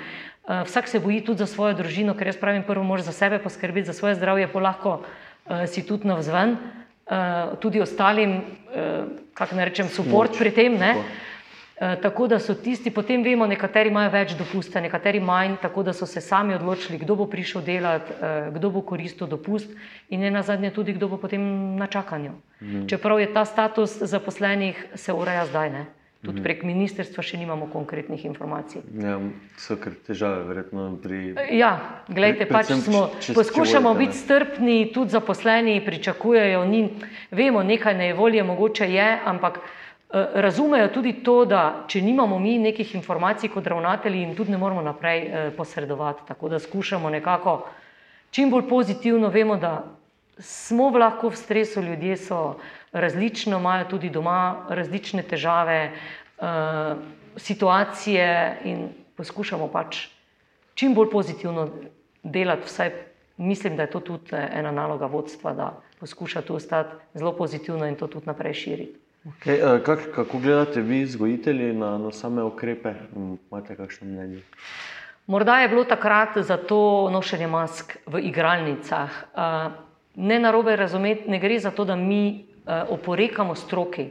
Eh, 0.47 0.63
vsak 0.63 0.87
se 0.89 1.01
boji 1.03 1.25
tudi 1.27 1.43
za 1.43 1.51
svojo 1.51 1.75
družino, 1.75 2.15
ker 2.15 2.31
jaz 2.31 2.39
pravim, 2.39 2.63
prvo 2.63 2.85
moraš 2.87 3.11
za 3.11 3.13
sebe 3.13 3.43
poskrbeti, 3.43 3.91
za 3.91 3.93
svoje 3.93 4.15
zdravje, 4.15 4.47
pa 4.47 4.61
lahko 4.61 4.93
uh, 5.03 5.67
si 5.67 5.83
tudi 5.83 6.07
navzven, 6.07 6.55
uh, 6.55 7.59
tudi 7.59 7.83
ostalim, 7.83 8.37
uh, 8.39 9.11
kako 9.35 9.59
naj 9.59 9.73
rečem, 9.73 9.91
podpor 9.91 10.31
pri 10.31 10.55
tem. 10.55 10.79
Ne? 10.79 10.95
Eh, 11.81 11.97
tako 12.03 12.27
da 12.27 12.39
so 12.39 12.55
tisti, 12.55 12.91
potem 12.91 13.21
vemo, 13.23 13.45
nekateri 13.47 13.91
imajo 13.93 14.09
več 14.15 14.31
dopusta, 14.39 14.81
nekateri 14.81 15.21
manj, 15.21 15.59
tako 15.61 15.83
da 15.85 15.93
so 15.93 16.07
se 16.09 16.23
sami 16.25 16.55
odločili, 16.57 16.97
kdo 17.03 17.19
bo 17.21 17.27
prišel 17.29 17.61
delati, 17.67 18.15
eh, 18.17 18.49
kdo 18.55 18.71
bo 18.71 18.81
koristil 18.81 19.29
dopust 19.29 19.69
in 20.09 20.25
ne 20.25 20.31
nazadnje 20.31 20.71
tudi, 20.71 20.95
kdo 20.97 21.09
bo 21.09 21.21
potem 21.21 21.77
na 21.77 21.87
čakanju. 21.87 22.33
Mhm. 22.63 22.87
Čeprav 22.89 23.21
je 23.21 23.29
ta 23.33 23.45
status 23.45 23.99
zaposlenih, 24.01 24.87
se 24.95 25.13
ureja 25.13 25.47
zdaj. 25.47 25.71
Ne? 25.71 25.87
Tudi 26.25 26.41
mhm. 26.41 26.45
prek 26.45 26.65
ministrstva 26.65 27.23
še 27.23 27.37
nimamo 27.37 27.69
konkretnih 27.69 28.25
informacij. 28.25 28.81
Ja, 28.97 29.21
so 29.61 29.77
kar 29.77 29.93
težave, 30.07 30.49
verjetno 30.49 30.97
pri. 30.97 31.37
Eh, 31.37 31.57
ja, 31.61 31.77
gledajte, 32.09 32.49
pač 32.49 32.73
smo, 32.73 33.11
poskušamo 33.35 33.95
biti 33.95 34.17
strpni, 34.17 34.93
tudi 34.95 35.13
zaposleni 35.13 35.85
pričakujejo. 35.85 36.65
Ni, 36.65 36.87
vemo, 37.31 37.61
nekaj 37.63 37.95
nevolje 38.01 38.43
mogoče 38.43 38.89
je, 38.89 39.19
ampak. 39.25 39.61
Eh, 40.09 40.27
razumejo 40.35 40.89
tudi 40.95 41.13
to, 41.27 41.41
da 41.45 41.83
če 41.91 41.99
nimamo 42.01 42.39
mi 42.39 42.53
nekih 42.63 42.95
informacij 42.95 43.51
kot 43.51 43.67
ravnatelji, 43.67 44.21
jim 44.23 44.35
tudi 44.39 44.53
ne 44.55 44.59
moramo 44.59 44.83
naprej 44.87 45.23
eh, 45.27 45.49
posredovati. 45.57 46.23
Tako 46.29 46.49
da 46.49 46.59
skušamo 46.63 47.11
nekako 47.11 47.57
čim 48.31 48.51
bolj 48.51 48.69
pozitivno, 48.69 49.29
vemo, 49.35 49.57
da 49.57 49.83
smo 50.39 50.93
lahko 50.95 51.33
v 51.33 51.37
stresu, 51.37 51.83
ljudje 51.83 52.17
so 52.17 52.39
različni, 52.93 53.57
imajo 53.57 53.89
tudi 53.91 54.11
doma 54.11 54.67
različne 54.69 55.25
težave, 55.27 55.91
eh, 55.91 56.95
situacije 57.37 58.29
in 58.65 58.89
poskušamo 59.17 59.67
pač 59.69 60.05
čim 60.75 60.95
bolj 60.95 61.11
pozitivno 61.11 61.67
delati. 62.23 62.63
Vsaj 62.71 62.93
mislim, 63.37 63.75
da 63.77 63.83
je 63.83 63.91
to 63.91 64.01
tudi 64.01 64.39
ena 64.39 64.71
naloga 64.71 65.11
vodstva, 65.11 65.53
da 65.53 65.73
poskuša 65.99 66.43
tu 66.47 66.55
ostati 66.55 66.95
zelo 67.15 67.35
pozitivno 67.37 67.91
in 67.91 67.99
to 67.99 68.07
tudi 68.07 68.27
naprej 68.31 68.55
širiti. 68.55 69.06
Okay, 69.27 69.59
uh, 69.59 69.83
kak, 69.83 70.15
kako 70.15 70.39
gledate 70.39 70.81
vi, 70.81 71.03
vzgojitelji, 71.05 71.73
na, 71.73 71.99
na 71.99 72.13
same 72.13 72.43
ukrepe? 72.47 72.93
Imate 73.51 73.75
kakšno 73.77 74.07
mnenje? 74.07 74.43
Morda 75.27 75.59
je 75.59 75.69
bilo 75.69 75.85
takrat 75.85 76.39
za 76.39 76.57
to 76.57 77.11
nošenje 77.11 77.47
mask 77.47 77.97
v 78.07 78.23
igralnicah. 78.29 79.11
Uh, 79.35 79.73
ne 80.15 80.39
na 80.39 80.51
robe 80.55 80.77
razumeti, 80.77 81.27
ne 81.31 81.43
gre 81.43 81.59
za 81.59 81.75
to, 81.75 81.85
da 81.85 81.97
mi 81.97 82.47
uh, 82.47 82.87
oporekamo 82.95 83.55
stroki, 83.59 84.07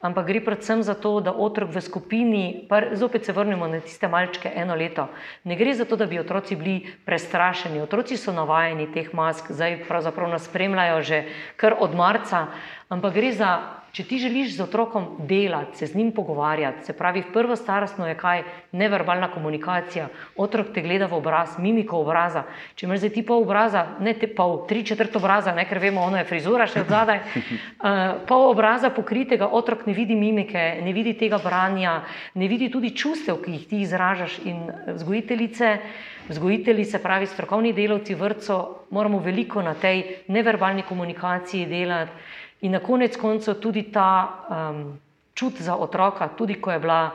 ampak 0.00 0.26
gre 0.26 0.40
predvsem 0.40 0.80
za 0.82 0.94
to, 0.94 1.20
da 1.20 1.36
otrok 1.36 1.76
v 1.76 1.84
skupini, 1.84 2.64
pa 2.68 2.96
zopet 2.96 3.28
se 3.28 3.36
vrnemo 3.36 3.68
na 3.68 3.84
tiste 3.84 4.08
malčke 4.08 4.48
eno 4.56 4.74
leto, 4.74 5.10
ne 5.44 5.56
gre 5.56 5.74
za 5.74 5.84
to, 5.84 6.00
da 6.00 6.06
bi 6.06 6.18
otroci 6.18 6.56
bili 6.56 6.94
prestrašeni. 7.04 7.84
Otroci 7.84 8.16
so 8.16 8.32
navajeni 8.32 8.88
teh 8.88 9.12
mask, 9.12 9.52
zdaj 9.52 9.82
pravzaprav 9.84 10.32
nas 10.32 10.48
spremljajo 10.48 11.02
že 11.02 11.24
kar 11.56 11.76
od 11.76 11.94
marca, 11.94 12.46
ampak 12.88 13.12
gre 13.14 13.36
za 13.36 13.58
Če 13.96 14.04
ti 14.04 14.18
želiš 14.20 14.58
z 14.58 14.60
otrokom 14.60 15.06
delati, 15.24 15.78
se 15.78 15.86
z 15.88 15.96
njim 15.96 16.10
pogovarjati, 16.12 16.84
se 16.84 16.92
pravi, 16.92 17.22
prvo 17.32 17.56
starostno 17.56 18.04
je 18.04 18.14
kaj 18.14 18.42
neverbalna 18.76 19.30
komunikacija, 19.32 20.10
otrok 20.36 20.74
te 20.74 20.82
gleda 20.84 21.06
v 21.08 21.16
obraz, 21.16 21.54
mimiko 21.56 22.02
obraza. 22.04 22.42
Če 22.76 22.84
imaš 22.84 23.00
zdaj 23.00 23.12
ti 23.14 23.24
pol 23.24 23.40
obraza, 23.46 23.86
ne 24.04 24.12
te 24.12 24.28
pol, 24.28 24.58
tri 24.68 24.84
četrt 24.84 25.16
obraza, 25.16 25.56
ne 25.56 25.64
ker 25.64 25.80
vemo, 25.80 26.04
ono 26.04 26.20
je 26.20 26.28
frizura 26.28 26.68
še 26.68 26.84
od 26.84 26.92
zadaj, 26.92 27.22
uh, 27.24 27.88
pol 28.28 28.50
obraza 28.50 28.92
pokritega, 28.92 29.48
otrok 29.48 29.88
ne 29.88 29.96
vidi 29.96 30.12
mimike, 30.12 30.68
ne 30.84 30.92
vidi 30.92 31.16
tega 31.16 31.40
branja, 31.40 32.02
ne 32.36 32.52
vidi 32.52 32.68
tudi 32.68 32.92
čustev, 32.92 33.40
ki 33.46 33.56
jih 33.56 33.68
ti 33.70 33.84
izražaš 33.88 34.42
in 34.44 34.66
vzgojiteljice. 34.92 35.78
Vzgojitelji, 36.26 36.84
se 36.84 36.98
pravi, 36.98 37.28
strokovni 37.30 37.70
delavci 37.72 38.16
vrtcev, 38.18 38.90
moramo 38.90 39.20
veliko 39.22 39.62
na 39.62 39.76
tej 39.78 40.26
neverbalni 40.26 40.82
komunikaciji 40.82 41.68
delati. 41.70 42.44
In 42.60 42.72
na 42.72 42.80
konec 42.80 43.16
koncev 43.20 43.60
tudi 43.60 43.82
ta 43.92 44.44
um, 44.48 44.96
čut 45.34 45.60
za 45.60 45.76
otroka, 45.76 46.28
tudi 46.32 46.56
ko 46.56 46.72
je 46.72 46.78
bila, 46.80 47.12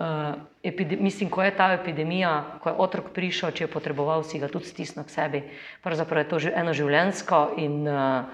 uh, 0.00 0.96
mislim, 1.00 1.30
ko 1.30 1.42
je 1.42 1.56
ta 1.56 1.72
epidemija, 1.76 2.58
ko 2.62 2.68
je 2.68 2.74
otrok 2.78 3.12
prišel, 3.12 3.52
če 3.52 3.64
je 3.64 3.72
potreboval, 3.72 4.24
si 4.24 4.40
ga 4.40 4.48
tudi 4.48 4.64
stisnil 4.64 5.04
k 5.04 5.12
sebi. 5.12 5.40
Pravzaprav 5.84 6.24
je 6.24 6.28
to 6.28 6.38
že 6.38 6.54
eno 6.56 6.72
življensko 6.72 7.60
in 7.60 7.84
uh, 7.84 8.24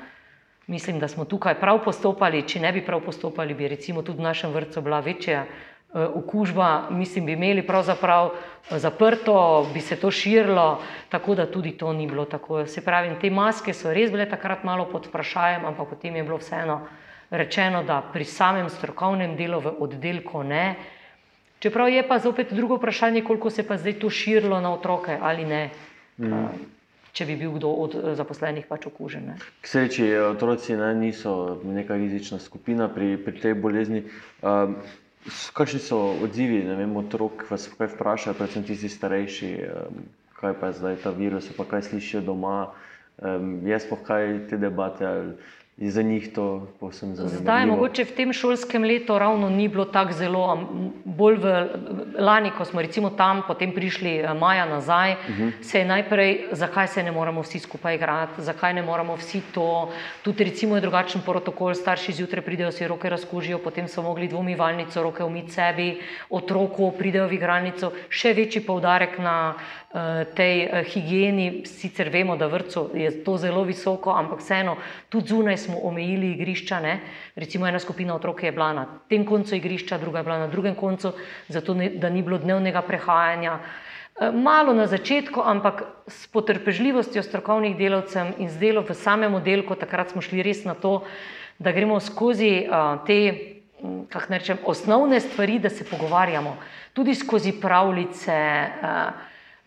mislim, 0.66 1.02
da 1.02 1.08
smo 1.08 1.24
tukaj 1.24 1.58
prav 1.60 1.82
postopali. 1.84 2.46
Če 2.46 2.62
ne 2.62 2.72
bi 2.72 2.86
prav 2.86 3.02
postopali, 3.02 3.54
bi 3.54 3.68
recimo 3.68 4.02
tudi 4.02 4.22
v 4.22 4.30
našem 4.30 4.54
vrtu 4.54 4.80
bila 4.80 5.00
večja. 5.00 5.46
Eh, 5.94 6.06
okužba, 6.14 6.88
mislim, 6.90 7.26
bi 7.26 7.32
imeli 7.32 7.62
pravzaprav 7.62 8.26
eh, 8.26 8.78
zaprto, 8.78 9.66
bi 9.74 9.80
se 9.80 9.96
to 9.96 10.10
širilo, 10.10 10.80
tako 11.08 11.34
da 11.34 11.46
tudi 11.50 11.70
to 11.70 11.92
ni 11.92 12.06
bilo 12.06 12.24
tako. 12.24 12.66
Se 12.66 12.80
pravi, 12.80 13.14
te 13.20 13.30
maske 13.30 13.72
so 13.72 13.92
res 13.94 14.10
bile 14.10 14.26
takrat 14.26 14.64
malo 14.64 14.88
pod 14.90 15.06
vprašanjem, 15.06 15.64
ampak 15.64 15.88
potem 15.88 16.16
je 16.16 16.24
bilo 16.24 16.38
vseeno 16.42 16.80
rečeno, 17.30 17.84
da 17.86 18.00
pri 18.12 18.24
samem 18.24 18.68
strokovnem 18.68 19.36
delu 19.36 19.60
v 19.60 19.74
oddelku 19.86 20.42
ne. 20.42 20.74
Čeprav 21.62 21.88
je 21.88 22.02
pa 22.08 22.18
zopet 22.18 22.52
drugo 22.52 22.74
vprašanje, 22.76 23.22
koliko 23.22 23.50
se 23.50 23.62
pa 23.62 23.78
zdaj 23.78 23.98
to 24.02 24.10
širilo 24.10 24.60
na 24.60 24.74
otroke 24.74 25.18
ali 25.22 25.44
ne. 25.44 25.70
Mm. 26.18 26.50
Če 27.12 27.26
bi 27.26 27.36
bil 27.38 27.54
kdo 27.54 27.70
od 27.70 27.94
zaposlenih 28.18 28.66
pač 28.66 28.88
okužen. 28.90 29.30
K 29.62 29.70
sreči, 29.70 30.10
otroci 30.18 30.74
ne, 30.74 30.90
niso 30.98 31.60
neka 31.62 31.94
rizična 31.94 32.42
skupina 32.42 32.90
pri, 32.90 33.14
pri 33.16 33.38
tej 33.38 33.54
bolezni. 33.54 34.02
Um, 34.42 34.74
Kakšni 35.54 35.80
so 35.80 35.98
odzivi, 36.20 36.60
ne 36.66 36.74
vem, 36.76 36.96
otrok, 37.00 37.46
vas 37.48 37.64
kaj 37.78 37.88
vprašajo, 37.94 38.36
predvsem 38.36 38.66
tisti 38.68 38.90
starejši, 38.92 39.50
kaj 40.36 40.52
pa 40.60 40.68
je 40.68 40.78
zdaj 40.80 40.96
ta 41.00 41.12
virus, 41.16 41.48
pa 41.56 41.64
kaj 41.64 41.86
slišijo 41.88 42.20
doma, 42.26 42.56
um, 43.24 43.54
jaz 43.64 43.86
pa 43.88 43.96
kaj 44.04 44.26
te 44.50 44.58
debate, 44.60 45.06
ali 45.08 45.32
za 45.76 46.02
njih 46.02 46.32
to 46.34 46.68
posebno 46.80 47.14
zanimivo. 47.14 47.42
Zdaj, 47.42 47.66
mogoče 47.66 48.04
v 48.04 48.12
tem 48.14 48.32
šolskem 48.32 48.84
letu 48.84 49.18
ravno 49.18 49.50
ni 49.50 49.68
bilo 49.68 49.84
tako 49.84 50.12
zelo, 50.12 50.68
bolj 51.04 51.36
v 51.36 51.54
lani, 52.18 52.52
ko 52.54 52.64
smo 52.64 52.82
recimo 52.82 53.10
tam 53.10 53.42
potem 53.46 53.72
prišli 53.74 54.16
eh, 54.22 54.34
maja 54.34 54.66
nazaj, 54.66 55.12
uh 55.12 55.18
Mhm. 55.34 55.42
-huh. 55.42 55.52
se 55.62 55.78
je 55.78 55.84
najprej, 55.84 56.44
zakaj 56.52 56.88
se 56.88 57.02
ne 57.02 57.12
moramo 57.12 57.42
vsi 57.42 57.58
skupaj 57.58 57.94
igrati, 57.94 58.42
zakaj 58.42 58.74
ne 58.74 58.82
moramo 58.82 59.16
vsi 59.16 59.42
to, 59.54 59.90
tudi 60.22 60.44
recimo 60.44 60.74
je 60.74 60.80
drugačen 60.80 61.20
protokol, 61.22 61.74
starši 61.74 62.12
zjutraj 62.12 62.42
pridejo, 62.42 62.72
si 62.72 62.88
roke 62.88 63.08
razkužijo, 63.08 63.58
potem 63.58 63.88
so 63.88 64.02
mogli 64.02 64.28
dvomivalnico, 64.28 65.02
roke 65.02 65.24
umiti 65.24 65.50
sebi, 65.50 66.00
otroku 66.30 66.92
pridejo 66.98 67.26
v 67.26 67.32
igralnico, 67.32 67.92
še 68.08 68.32
večji 68.32 68.60
poudarek 68.66 69.18
na 69.18 69.54
tej 70.34 70.66
uh, 70.66 70.82
higieni, 70.82 71.62
sicer 71.66 72.08
vemo, 72.10 72.34
da 72.36 72.48
vrtcu 72.50 72.90
je 72.98 73.12
to 73.24 73.36
zelo 73.38 73.62
visoko, 73.62 74.10
ampak 74.10 74.42
vseeno 74.42 74.76
tudi 75.08 75.30
zunaj 75.30 75.58
smo 75.58 75.78
omejili 75.86 76.32
igrišča. 76.34 76.80
Ne? 76.80 76.98
Recimo 77.36 77.66
ena 77.66 77.78
skupina 77.78 78.14
otrok 78.14 78.42
je 78.42 78.52
bila 78.52 78.72
na 78.72 78.86
tem 79.08 79.26
koncu 79.26 79.54
igrišča, 79.54 79.98
druga 79.98 80.18
je 80.18 80.24
bila 80.24 80.38
na 80.38 80.48
drugem 80.50 80.74
koncu, 80.74 81.12
zato 81.48 81.74
ne, 81.74 81.90
da 81.90 82.10
ni 82.10 82.22
bilo 82.22 82.38
dnevnega 82.38 82.82
prehajanja. 82.82 83.58
Malo 84.32 84.74
na 84.74 84.86
začetku, 84.86 85.42
ampak 85.42 85.82
s 86.06 86.26
potrpežljivostjo 86.30 87.22
strokovnih 87.22 87.76
delavcev 87.76 88.36
in 88.38 88.50
z 88.50 88.58
delom 88.58 88.86
v 88.86 88.94
samem 88.94 89.34
oddelku, 89.34 89.74
takrat 89.74 90.10
smo 90.10 90.22
šli 90.22 90.42
res 90.42 90.62
na 90.64 90.74
to, 90.74 91.02
da 91.58 91.72
gremo 91.72 92.00
skozi 92.00 92.66
uh, 92.66 92.98
te 93.06 93.54
kako 94.08 94.32
rečem, 94.32 94.58
osnovne 94.64 95.20
stvari, 95.20 95.58
da 95.58 95.70
se 95.70 95.84
pogovarjamo, 95.84 96.56
tudi 96.92 97.14
skozi 97.14 97.52
pravljice. 97.60 98.32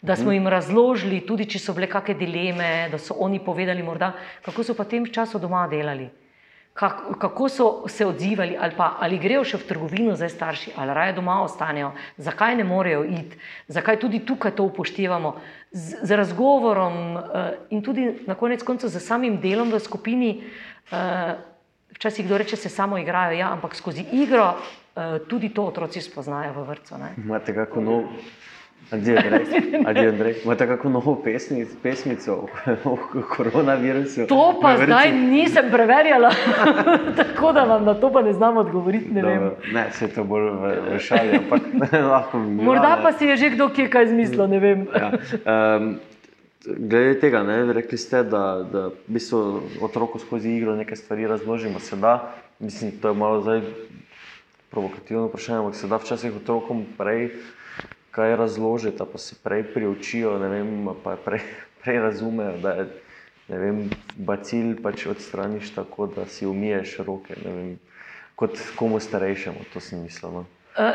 Da 0.01 0.15
smo 0.15 0.31
jim 0.31 0.47
razložili, 0.47 1.23
tudi 1.25 1.47
če 1.49 1.59
so 1.59 1.73
bile 1.73 1.87
kakšne 1.89 2.13
dileme, 2.19 2.69
da 2.91 2.99
so 3.01 3.15
oni 3.17 3.39
povedali, 3.41 3.83
morda, 3.83 4.13
kako 4.45 4.63
so 4.63 4.75
pa 4.77 4.85
v 4.85 4.91
tem 4.91 5.05
času 5.09 5.39
doma 5.41 5.65
delali, 5.67 6.05
kako, 6.77 7.15
kako 7.17 7.49
so 7.49 7.67
se 7.89 8.05
odzivali, 8.05 8.53
ali, 8.61 8.75
pa, 8.77 8.91
ali 9.01 9.17
grejo 9.17 9.41
še 9.41 9.57
v 9.57 9.65
trgovino 9.65 10.13
zdaj 10.15 10.29
starši, 10.29 10.75
ali 10.77 10.93
raje 10.93 11.15
doma 11.17 11.39
ostanejo, 11.41 11.95
zakaj 12.21 12.59
ne 12.59 12.63
morejo 12.63 13.01
iti, 13.09 13.41
zakaj 13.73 13.97
tudi 13.97 14.21
tukaj 14.21 14.53
to 14.53 14.69
upoštevamo. 14.69 15.33
Z, 15.73 16.05
z 16.05 16.19
razgovorom 16.21 16.99
uh, 17.17 17.23
in 17.73 17.81
tudi 17.81 18.05
na 18.29 18.37
konec 18.37 18.61
koncev 18.63 18.93
z 18.93 19.01
samim 19.01 19.41
delom 19.41 19.73
v 19.73 19.81
skupini, 19.81 20.29
uh, 20.93 21.41
včasih 21.97 22.27
kdo 22.29 22.37
reče, 22.37 22.55
se 22.55 22.69
samo 22.69 23.01
igrajo, 23.01 23.33
ja, 23.33 23.49
ampak 23.49 23.73
skozi 23.73 24.05
igro 24.13 24.53
uh, 24.53 25.17
tudi 25.25 25.49
to 25.49 25.65
otroci 25.65 26.05
spoznajo 26.05 26.53
v 26.53 26.67
vrtu. 26.69 27.01
Imate 27.17 27.57
kako 27.57 27.81
nov. 27.81 28.05
Adijo, 28.91 29.17
Andrej. 29.17 30.07
Andrej. 30.07 30.35
Imate 30.43 30.67
kako 30.67 30.89
novo 30.89 31.21
pesmic, 31.23 31.67
pesmico 31.83 32.47
o 32.83 32.97
koronavirusu? 33.35 34.27
To 34.27 34.59
pa 34.61 34.77
zdaj 34.85 35.11
nisem 35.11 35.65
preverjala, 35.71 36.31
tako 37.19 37.51
da 37.51 37.63
vam 37.63 37.85
na 37.85 37.93
to 37.93 38.11
pa 38.11 38.21
ne 38.21 38.33
znam 38.33 38.57
odgovoriti. 38.57 39.11
Ne, 39.11 39.21
Dobro, 39.21 39.55
ne 39.73 39.91
se 39.91 40.05
je 40.05 40.09
to 40.09 40.23
bolj 40.23 40.49
v, 40.49 40.75
v 40.95 40.99
šali, 40.99 41.37
ampak 41.37 41.61
lahko 42.11 42.39
bi. 42.39 42.63
Morda 42.63 42.99
pa 43.03 43.11
si 43.11 43.25
je 43.25 43.37
že 43.37 43.49
kdo 43.49 43.69
kje 43.69 43.89
kaj 43.89 44.03
izmislil, 44.03 44.47
ne 44.47 44.59
vem. 44.59 44.87
Ja. 44.95 45.11
Um, 45.43 45.99
glede 46.65 47.19
tega, 47.19 47.43
ne, 47.43 47.73
rekli 47.73 47.97
ste, 47.97 48.23
da, 48.23 48.63
da 48.71 48.87
v 48.87 49.19
bistvu 49.19 49.61
otroku 49.81 50.19
skozi 50.19 50.55
igro 50.55 50.75
nekaj 50.75 50.95
stvari 50.95 51.27
razložimo. 51.27 51.79
Se 51.79 51.95
da, 51.95 52.33
mislim, 52.59 52.91
to 53.01 53.11
je 53.11 53.13
malo 53.13 53.41
zdaj 53.41 53.61
provokativno 54.71 55.27
vprašanje, 55.27 55.59
ampak 55.59 55.75
se 55.75 55.87
da 55.87 55.97
včasih 55.97 56.35
otrokom 56.35 56.85
prej 56.97 57.31
kaj 58.17 58.35
razložiti, 58.35 59.05
pa 59.11 59.21
se 59.21 59.37
prej 59.43 59.67
priučijo, 59.73 60.39
ne 60.41 60.49
vem, 60.49 60.71
pa 61.03 61.15
prej, 61.21 61.45
prej 61.83 62.01
razumejo, 62.01 62.57
da 62.63 62.73
je 62.81 62.87
ne 63.47 63.59
vem, 63.59 63.77
bacil 64.19 64.75
pač 64.83 65.05
odstraniš 65.07 65.71
tako, 65.75 66.09
da 66.11 66.27
si 66.27 66.47
umiješ 66.47 66.97
roke, 67.07 67.35
ne 67.43 67.53
vem, 67.53 67.73
kot 68.35 68.59
komu 68.75 68.99
starejšemu, 68.99 69.69
to 69.73 69.83
sem 69.83 70.03
mislil. 70.03 70.41
No. 70.41 70.45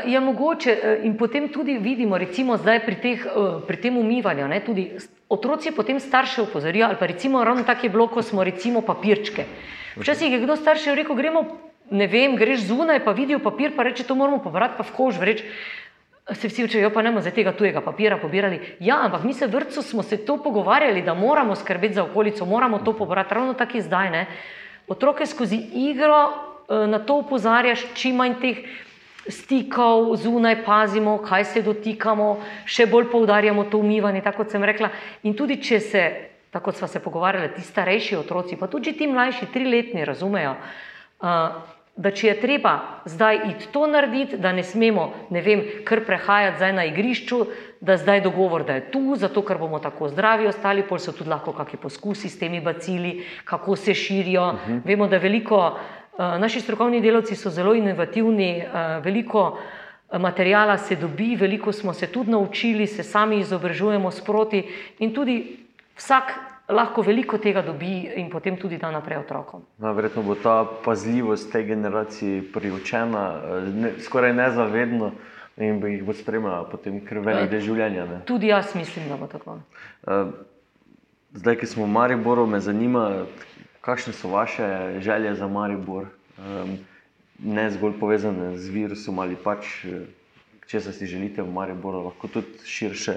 Je 0.07 0.21
mogoče 0.21 0.75
in 1.03 1.17
potem 1.19 1.49
tudi 1.51 1.79
vidimo, 1.83 2.19
recimo 2.19 2.55
zdaj 2.61 2.85
pri, 2.85 2.97
teh, 3.03 3.25
pri 3.67 3.81
tem 3.83 3.97
umivanju, 3.99 4.47
ne, 4.53 4.61
tudi 4.63 4.93
otroci 5.33 5.73
potem 5.75 5.99
starše 5.99 6.45
upozorijo, 6.45 6.87
ali 6.87 7.01
pa 7.01 7.09
recimo 7.11 7.43
ravno 7.45 7.65
tako 7.67 7.87
je 7.87 7.91
bilo, 7.91 8.07
ko 8.09 8.23
smo 8.23 8.45
recimo 8.45 8.85
papirčke. 8.87 9.49
Včasih 9.97 10.33
je 10.33 10.43
kdo 10.45 10.57
starše 10.57 10.95
rekel, 10.95 11.17
gremo, 11.17 11.45
ne 11.91 12.07
vem, 12.07 12.37
greš 12.37 12.69
zunaj, 12.69 13.03
pa 13.05 13.17
vidijo 13.17 13.41
papir, 13.43 13.75
pa 13.77 13.83
reče, 13.89 14.05
to 14.07 14.15
moramo 14.15 14.39
pobrati, 14.45 14.79
pa 14.79 14.87
v 14.87 14.95
kož 14.97 15.19
vreč. 15.19 15.43
Se 16.31 16.49
vsi 16.49 16.65
učijo, 16.65 16.91
pa 16.95 17.03
ne 17.03 17.11
bomo 17.11 17.21
za 17.21 17.31
tega 17.35 17.53
tujega 17.53 17.81
papira 17.83 18.17
pobirali. 18.17 18.61
Ja, 18.81 19.01
ampak 19.03 19.25
mi 19.25 19.35
se 19.35 19.47
v 19.47 19.57
vrtu 19.57 19.83
smo 19.83 20.03
se 20.03 20.17
to 20.25 20.37
pogovarjali, 20.43 21.03
da 21.03 21.15
moramo 21.15 21.57
skrbeti 21.57 21.95
za 21.95 22.05
okolico, 22.05 22.47
moramo 22.47 22.79
to 22.79 22.93
pobrati, 22.97 23.35
ravno 23.35 23.55
tako 23.55 23.77
je 23.77 23.83
zdaj. 23.83 24.11
Ne? 24.11 24.27
Otroke 24.89 25.27
skozi 25.27 25.59
igro 25.75 26.31
na 26.69 26.99
to 26.99 27.15
upozarjaš, 27.15 27.83
čim 27.95 28.17
manj 28.17 28.39
teh 28.41 28.63
stikov 29.29 30.17
zunaj, 30.17 30.65
pazimo, 30.65 31.19
kaj 31.23 31.45
se 31.45 31.63
dotikamo, 31.63 32.37
še 32.67 32.87
bolj 32.87 33.11
poudarjamo 33.11 33.65
to 33.71 33.79
umivanje, 33.79 34.23
tako 34.23 34.43
kot 34.43 34.55
sem 34.55 34.65
rekla. 34.65 34.91
In 35.23 35.37
tudi 35.39 35.61
če 35.63 35.81
se, 35.81 36.03
tako 36.51 36.71
kot 36.71 36.81
smo 36.81 36.89
se 36.89 37.03
pogovarjali, 37.03 37.53
ti 37.55 37.63
starejši 37.67 38.17
otroci, 38.19 38.59
pa 38.59 38.71
tudi 38.71 38.95
ti 38.99 39.07
mlajši, 39.07 39.51
triletni, 39.55 40.05
razumejo. 40.05 40.57
Uh, 41.23 41.63
da 41.97 42.11
če 42.11 42.29
je 42.29 42.41
treba 42.41 43.03
zdaj 43.05 43.39
iti 43.51 43.69
to 43.73 43.87
narediti, 43.87 44.39
da 44.41 44.53
ne 44.53 44.63
smemo, 44.65 45.11
ne 45.31 45.43
vem, 45.45 45.63
kar 45.85 46.01
prehajati 46.07 46.57
zdaj 46.57 46.73
na 46.73 46.85
igrišču, 46.89 47.43
da 47.81 47.97
zdaj 48.01 48.23
dogovor, 48.25 48.65
da 48.65 48.79
je 48.79 48.87
tu, 48.95 49.03
zato 49.17 49.43
ker 49.45 49.59
bomo 49.61 49.79
tako 49.83 50.09
zdravi 50.09 50.47
ostali, 50.49 50.87
pol 50.89 50.99
so 51.03 51.13
tudi 51.13 51.31
lahko 51.31 51.53
kakšni 51.53 51.81
poskusi 51.83 52.31
s 52.33 52.39
temi 52.39 52.61
bacili, 52.61 53.27
kako 53.45 53.77
se 53.77 53.95
širijo. 53.95 54.49
Uh 54.49 54.59
-huh. 54.69 54.81
Vemo, 54.85 55.07
da 55.07 55.19
veliko, 55.19 55.59
uh, 55.69 56.19
naši 56.41 56.61
strokovni 56.61 57.01
delavci 57.01 57.37
so 57.37 57.51
zelo 57.51 57.75
inovativni, 57.75 58.65
uh, 58.65 59.05
veliko 59.05 59.59
materijala 60.19 60.79
se 60.79 60.97
dobi, 60.97 61.37
veliko 61.37 61.73
smo 61.73 61.93
se 61.93 62.07
tudi 62.07 62.31
naučili, 62.31 62.87
se 62.87 63.03
sami 63.03 63.39
izobražujemo 63.39 64.11
sproti 64.11 64.69
in 64.99 65.15
tudi 65.15 65.57
vsak 65.97 66.52
lahko 66.69 67.03
veliko 67.03 67.39
tega 67.39 67.63
dobi 67.63 68.13
in 68.17 68.31
potem 68.31 68.57
tudi 68.57 68.79
da 68.79 68.91
naprej 68.91 69.19
otrokom. 69.19 69.63
No, 69.79 69.93
verjetno 69.93 70.23
bo 70.23 70.35
ta 70.35 70.65
pazljivost 70.85 71.53
tej 71.53 71.65
generaciji 71.65 72.43
priučena, 72.53 73.41
ne, 73.75 73.93
skoraj 74.01 74.35
nezavedno 74.35 75.13
in 75.57 75.81
bi 75.81 75.93
jih 75.93 76.05
bo 76.05 76.13
spremljala 76.13 76.69
potem 76.71 77.01
kar 77.05 77.19
velik 77.19 77.51
del 77.51 77.61
življenja. 77.61 78.07
Ne? 78.07 78.21
Tudi 78.27 78.49
jaz 78.49 78.75
mislim, 78.75 79.09
da 79.09 79.17
bo 79.17 79.27
tako. 79.27 79.59
Zdaj, 81.33 81.57
ki 81.61 81.67
smo 81.67 81.85
v 81.85 81.93
Mariboru, 81.93 82.47
me 82.47 82.61
zanima, 82.61 83.25
kakšne 83.81 84.13
so 84.13 84.29
vaše 84.29 85.01
želje 85.01 85.35
za 85.35 85.49
Maribor, 85.49 86.11
ne 87.39 87.71
zgolj 87.71 87.97
povezane 88.01 88.57
z 88.57 88.69
virusom 88.69 89.19
ali 89.19 89.37
pač, 89.37 89.85
če 90.69 90.81
se 90.81 90.93
si 90.93 91.09
želite 91.09 91.43
v 91.43 91.53
Mariboru, 91.53 92.05
lahko 92.07 92.29
tudi 92.29 92.61
širše 92.69 93.17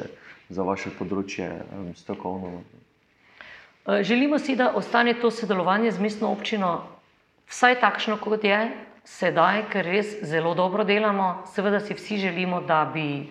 za 0.49 0.63
vaše 0.63 0.91
področje 0.95 1.49
strokovno. 1.99 2.63
Želimo 3.85 4.39
si, 4.39 4.55
da 4.55 4.71
ostane 4.75 5.13
to 5.13 5.31
sodelovanje 5.31 5.91
z 5.91 5.99
mestno 6.01 6.31
občino 6.31 6.81
vsaj 7.47 7.75
takšno, 7.79 8.17
kot 8.17 8.43
je 8.43 8.71
sedaj, 9.05 9.67
ker 9.69 9.85
res 9.85 10.15
zelo 10.25 10.55
dobro 10.57 10.83
delamo. 10.83 11.43
Seveda 11.53 11.79
si 11.79 11.93
vsi 11.93 12.17
želimo, 12.17 12.61
da 12.65 12.79
bi 12.93 13.29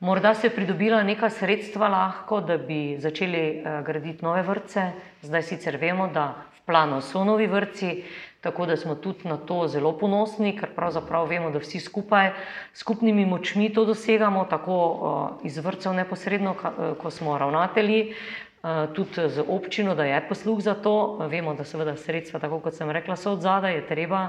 morda 0.00 0.34
se 0.34 0.50
pridobila 0.50 1.00
neka 1.02 1.30
sredstva 1.30 1.88
lahko, 1.88 2.40
da 2.40 2.58
bi 2.58 2.98
začeli 3.00 3.64
graditi 3.86 4.24
nove 4.24 4.42
vrtce. 4.42 4.90
Zdaj 5.22 5.42
sicer 5.42 5.80
vemo, 5.80 6.10
da 6.12 6.34
v 6.58 6.66
planu 6.68 7.00
so 7.00 7.24
novi 7.24 7.46
vrtci, 7.46 8.02
tako 8.40 8.66
da 8.66 8.76
smo 8.76 8.94
tudi 8.94 9.28
na 9.28 9.36
to 9.36 9.66
zelo 9.68 9.92
ponosni, 9.92 10.52
ker 10.54 10.70
pravzaprav 10.70 11.26
vemo, 11.26 11.50
da 11.50 11.58
vsi 11.58 11.80
skupaj 11.80 12.30
s 12.72 12.78
skupnimi 12.78 13.26
močmi 13.26 13.70
to 13.70 13.84
dosegamo, 13.84 14.44
tako 14.44 14.76
iz 15.42 15.58
vrtcev 15.58 15.92
neposredno, 15.94 16.54
ko 16.98 17.10
smo 17.10 17.38
ravnatelji, 17.38 18.14
tudi 18.92 19.28
z 19.28 19.44
občino, 19.48 19.94
da 19.94 20.04
je 20.04 20.20
posluh 20.28 20.60
za 20.60 20.74
to. 20.76 20.94
Vemo, 21.26 21.54
da 21.54 21.64
seveda 21.64 21.96
sredstva, 21.96 22.40
tako 22.40 22.60
kot 22.60 22.74
sem 22.74 22.90
rekla, 22.90 23.16
so 23.16 23.32
od 23.32 23.42
zadaj, 23.42 23.74
je 23.74 23.86
treba 23.86 24.28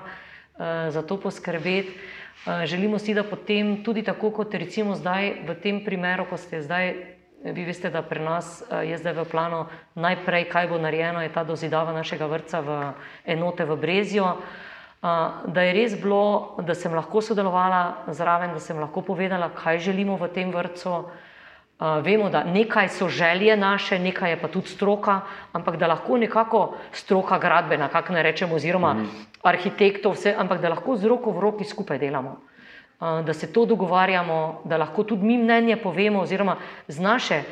za 0.90 1.02
to 1.02 1.18
poskrbeti. 1.18 1.94
Želimo 2.66 3.00
si, 3.00 3.14
da 3.14 3.24
potem 3.24 3.84
tudi 3.84 4.04
tako, 4.04 4.32
kot 4.32 4.54
recimo 4.54 4.96
zdaj 4.96 5.34
v 5.46 5.56
tem 5.56 5.84
primeru, 5.86 6.26
ko 6.26 6.38
ste 6.38 6.62
zdaj, 6.62 7.19
vi 7.44 7.66
veste, 7.66 7.90
da 7.90 8.02
pri 8.02 8.20
nas 8.20 8.64
je 8.84 8.98
zdaj 8.98 9.14
v 9.14 9.26
planu 9.32 9.66
najprej, 9.96 10.50
kaj 10.52 10.68
bo 10.68 10.78
narejeno, 10.78 11.22
je 11.22 11.34
ta 11.34 11.44
dozidava 11.44 11.94
našega 11.96 12.28
vrca 12.28 12.60
v 12.60 12.80
enote 13.26 13.66
v 13.66 13.78
Brezijo. 13.80 14.36
Da 15.02 15.62
je 15.64 15.74
res 15.74 15.96
bilo, 15.96 16.60
da 16.60 16.76
sem 16.76 16.92
lahko 16.92 17.22
sodelovala 17.24 18.12
zraven, 18.12 18.52
da 18.52 18.60
sem 18.60 18.80
lahko 18.80 19.02
povedala, 19.02 19.50
kaj 19.56 19.80
želimo 19.80 20.20
v 20.20 20.28
tem 20.36 20.52
vrtu. 20.52 20.92
Uh, 20.92 21.28
vemo, 22.04 22.30
da 22.30 22.44
nekaj 22.44 22.90
so 22.90 23.08
želje 23.08 23.58
naše, 23.58 24.00
nekaj 24.00 24.30
je 24.30 24.40
pa 24.42 24.48
tudi 24.48 24.68
stroka, 24.68 25.22
ampak 25.54 25.78
da 25.80 25.88
lahko 25.88 26.18
nekako 26.18 26.76
stroka 26.92 27.40
gradbena, 27.40 27.88
kako 27.88 28.14
ne 28.14 28.24
rečemo, 28.24 28.56
oziroma 28.56 28.94
mm 28.94 29.08
arhitektov, 29.44 30.14
vse, 30.14 30.36
ampak 30.36 30.60
da 30.62 30.70
lahko 30.70 30.96
z 30.96 31.08
roko 31.08 31.32
v 31.32 31.40
roki 31.40 31.64
skupaj 31.64 32.00
delamo. 32.00 32.44
Da 33.00 33.34
se 33.34 33.48
to 33.54 33.66
dogovarjamo, 33.66 34.62
da 34.66 34.78
lahko 34.78 35.04
tudi 35.04 35.26
mi 35.26 35.38
mnenje 35.38 35.78
povemo, 35.78 36.20
oziroma 36.20 36.58
z 36.88 37.00
naše 37.00 37.44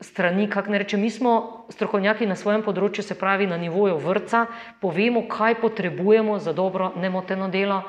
strani, 0.00 0.48
kako 0.50 0.70
ne 0.70 0.78
rečem, 0.78 1.00
mi 1.00 1.10
smo 1.10 1.66
strokovnjaki 1.70 2.26
na 2.26 2.36
svojem 2.36 2.62
področju, 2.62 3.02
se 3.02 3.18
pravi 3.18 3.46
na 3.46 3.58
nivoju 3.58 3.98
vrca, 3.98 4.46
povemo, 4.80 5.24
kaj 5.30 5.60
potrebujemo 5.60 6.38
za 6.38 6.52
dobro, 6.52 6.92
nemoteno 6.96 7.48
delo. 7.48 7.82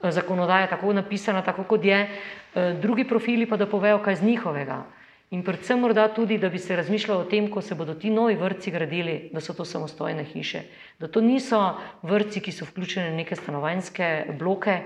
Zakonodaja 0.00 0.64
je 0.64 0.72
tako 0.72 0.92
napisana, 0.96 1.42
tako 1.44 1.64
kot 1.64 1.84
je, 1.84 2.00
drugi 2.80 3.04
profili 3.04 3.46
pa 3.46 3.56
da 3.60 3.68
povejo, 3.68 4.00
kaj 4.00 4.20
z 4.20 4.24
njihovega. 4.24 4.82
In 5.30 5.44
predvsem 5.46 5.78
morda 5.78 6.08
tudi, 6.08 6.40
da 6.42 6.48
bi 6.48 6.58
se 6.58 6.76
razmišljalo 6.76 7.20
o 7.20 7.28
tem, 7.28 7.46
ko 7.52 7.60
se 7.62 7.74
bodo 7.74 7.94
ti 7.94 8.10
novi 8.10 8.34
vrtci 8.34 8.72
gradili, 8.74 9.30
da 9.32 9.40
so 9.40 9.54
to 9.54 9.64
samostojne 9.64 10.24
hiše. 10.24 10.64
Da 10.98 11.08
to 11.08 11.20
niso 11.20 11.60
vrtci, 12.02 12.40
ki 12.40 12.52
so 12.52 12.66
vključeni 12.66 13.12
v 13.12 13.20
neke 13.20 13.36
stanovanjske 13.36 14.34
bloke, 14.40 14.80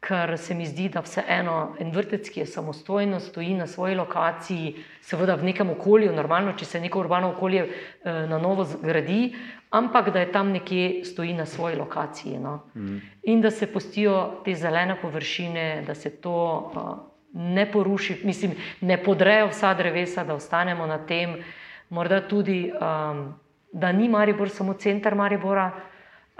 ker 0.00 0.38
se 0.38 0.54
mi 0.54 0.66
zdi, 0.66 0.88
da 0.88 1.02
vseeno 1.04 1.74
en 1.80 1.90
vrtec, 1.92 2.28
ki 2.32 2.40
je 2.40 2.46
samostojno, 2.46 3.20
stoji 3.20 3.54
na 3.54 3.66
svoji 3.66 3.94
lokaciji, 3.94 4.72
seveda 5.04 5.36
v 5.36 5.50
nekem 5.50 5.70
okolju, 5.70 6.12
normalno, 6.16 6.54
če 6.56 6.64
se 6.64 6.80
neko 6.80 7.02
urbano 7.04 7.34
okolje 7.34 7.66
eh, 7.66 8.22
na 8.30 8.38
novo 8.40 8.64
zgradi, 8.64 9.34
ampak 9.76 10.08
da 10.14 10.24
je 10.24 10.32
tam 10.32 10.54
nekje 10.56 11.04
stoji 11.04 11.34
na 11.36 11.46
svoji 11.46 11.76
lokaciji. 11.76 12.38
No? 12.40 12.62
Mm. 12.74 12.98
In 13.22 13.44
da 13.44 13.50
se 13.50 13.68
postijo 13.68 14.42
te 14.44 14.54
zelene 14.54 14.96
površine, 15.02 15.84
da 15.86 15.94
se 15.94 16.10
to. 16.10 16.40
Uh, 16.74 17.06
ne 17.32 17.62
poruši, 17.70 18.16
mislim, 18.26 18.56
ne 18.80 18.96
podrejo 18.98 19.52
vsa 19.52 19.68
drevesa, 19.78 20.24
da 20.26 20.34
ostanemo 20.34 20.86
na 20.86 20.96
tem, 21.06 21.36
morda 21.88 22.18
tudi, 22.28 22.72
um, 22.74 23.20
da 23.72 23.92
ni 23.92 24.08
Maribor 24.08 24.50
samo 24.50 24.74
center 24.74 25.14
Maribora 25.14 25.68
uh, 25.70 25.90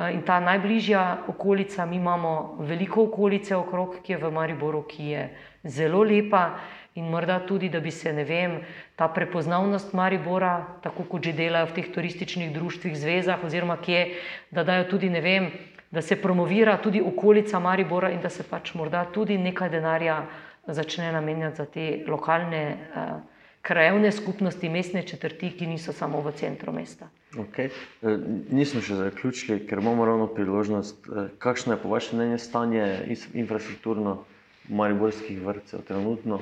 in 0.08 0.22
ta 0.22 0.40
najbližja 0.40 1.24
okolica. 1.28 1.86
Mi 1.86 1.96
imamo 1.96 2.56
veliko 2.58 3.04
okolice 3.04 3.56
okrog, 3.56 4.00
ki 4.02 4.12
je 4.12 4.18
v 4.18 4.30
Mariboru, 4.32 4.82
ki 4.88 5.04
je 5.12 5.24
zelo 5.64 6.02
lepa. 6.02 6.58
In 6.94 7.06
morda 7.06 7.38
tudi, 7.46 7.68
da 7.68 7.80
bi 7.80 7.90
se 7.90 8.12
vem, 8.12 8.60
ta 8.96 9.08
prepoznavnost 9.08 9.92
Maribora, 9.92 10.66
tako 10.82 11.04
kot 11.04 11.24
že 11.24 11.32
delajo 11.32 11.68
v 11.70 11.74
teh 11.76 11.92
turističnih 11.94 12.50
društvih, 12.52 12.96
zvezah, 12.98 13.44
oziroma 13.44 13.76
kje, 13.76 14.16
da 14.50 14.64
dajo 14.64 14.88
tudi, 14.90 15.08
vem, 15.08 15.52
da 15.90 16.02
se 16.02 16.16
promovira 16.16 16.76
tudi 16.82 17.00
okolica 17.00 17.60
Maribora 17.60 18.10
in 18.10 18.20
da 18.20 18.28
se 18.28 18.42
pač 18.42 18.74
morda 18.74 19.04
tudi 19.04 19.38
nekaj 19.38 19.70
denarja 19.70 20.26
začne 20.66 21.12
namenjati 21.12 21.56
za 21.56 21.66
te 21.66 22.04
lokalne 22.08 22.64
uh, 22.74 23.22
krajevne 23.62 24.12
skupnosti, 24.12 24.68
mestne 24.68 25.02
četrti, 25.02 25.50
ki 25.50 25.66
niso 25.66 25.92
samo 25.92 26.20
v 26.20 26.32
centru 26.32 26.72
mesta. 26.72 27.08
Okay. 27.38 27.70
E, 28.02 28.16
nismo 28.50 28.82
še 28.82 28.96
zaključili, 28.98 29.60
ker 29.66 29.78
imamo 29.78 30.04
ravno 30.04 30.26
priložnost. 30.34 31.06
E, 31.06 31.28
kakšno 31.38 31.76
je 31.76 31.82
po 31.82 31.92
vašem 31.92 32.18
mnenju 32.18 32.38
stanje 32.42 32.86
infrastrukturno 33.34 34.24
mariborskih 34.68 35.38
vrtcev 35.46 35.86
trenutno? 35.86 36.40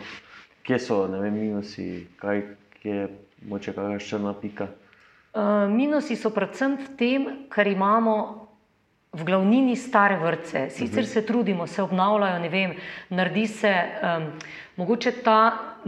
Kje 0.65 0.79
so 0.79 1.03
vem, 1.07 1.35
minusi, 1.35 2.07
kaj 2.21 2.43
je 2.85 3.09
moče, 3.49 3.75
še 4.01 4.17
ena 4.17 4.33
pika? 4.37 4.69
Uh, 5.37 5.69
minusi 5.71 6.17
so 6.17 6.33
predvsem 6.33 6.79
v 6.81 6.97
tem, 6.97 7.27
ker 7.53 7.69
imamo 7.69 8.48
v 9.13 9.25
glavnini 9.25 9.77
stare 9.77 10.17
vrtce, 10.17 10.69
sicer 10.71 11.07
se 11.07 11.23
trudimo, 11.27 11.67
se 11.67 11.83
obnavljajo, 11.83 12.39
ne 12.39 12.49
vem, 12.49 12.75
naredi 13.09 13.47
se 13.47 13.73
um, 13.73 14.27
mogoče 14.77 15.13
ta 15.25 15.39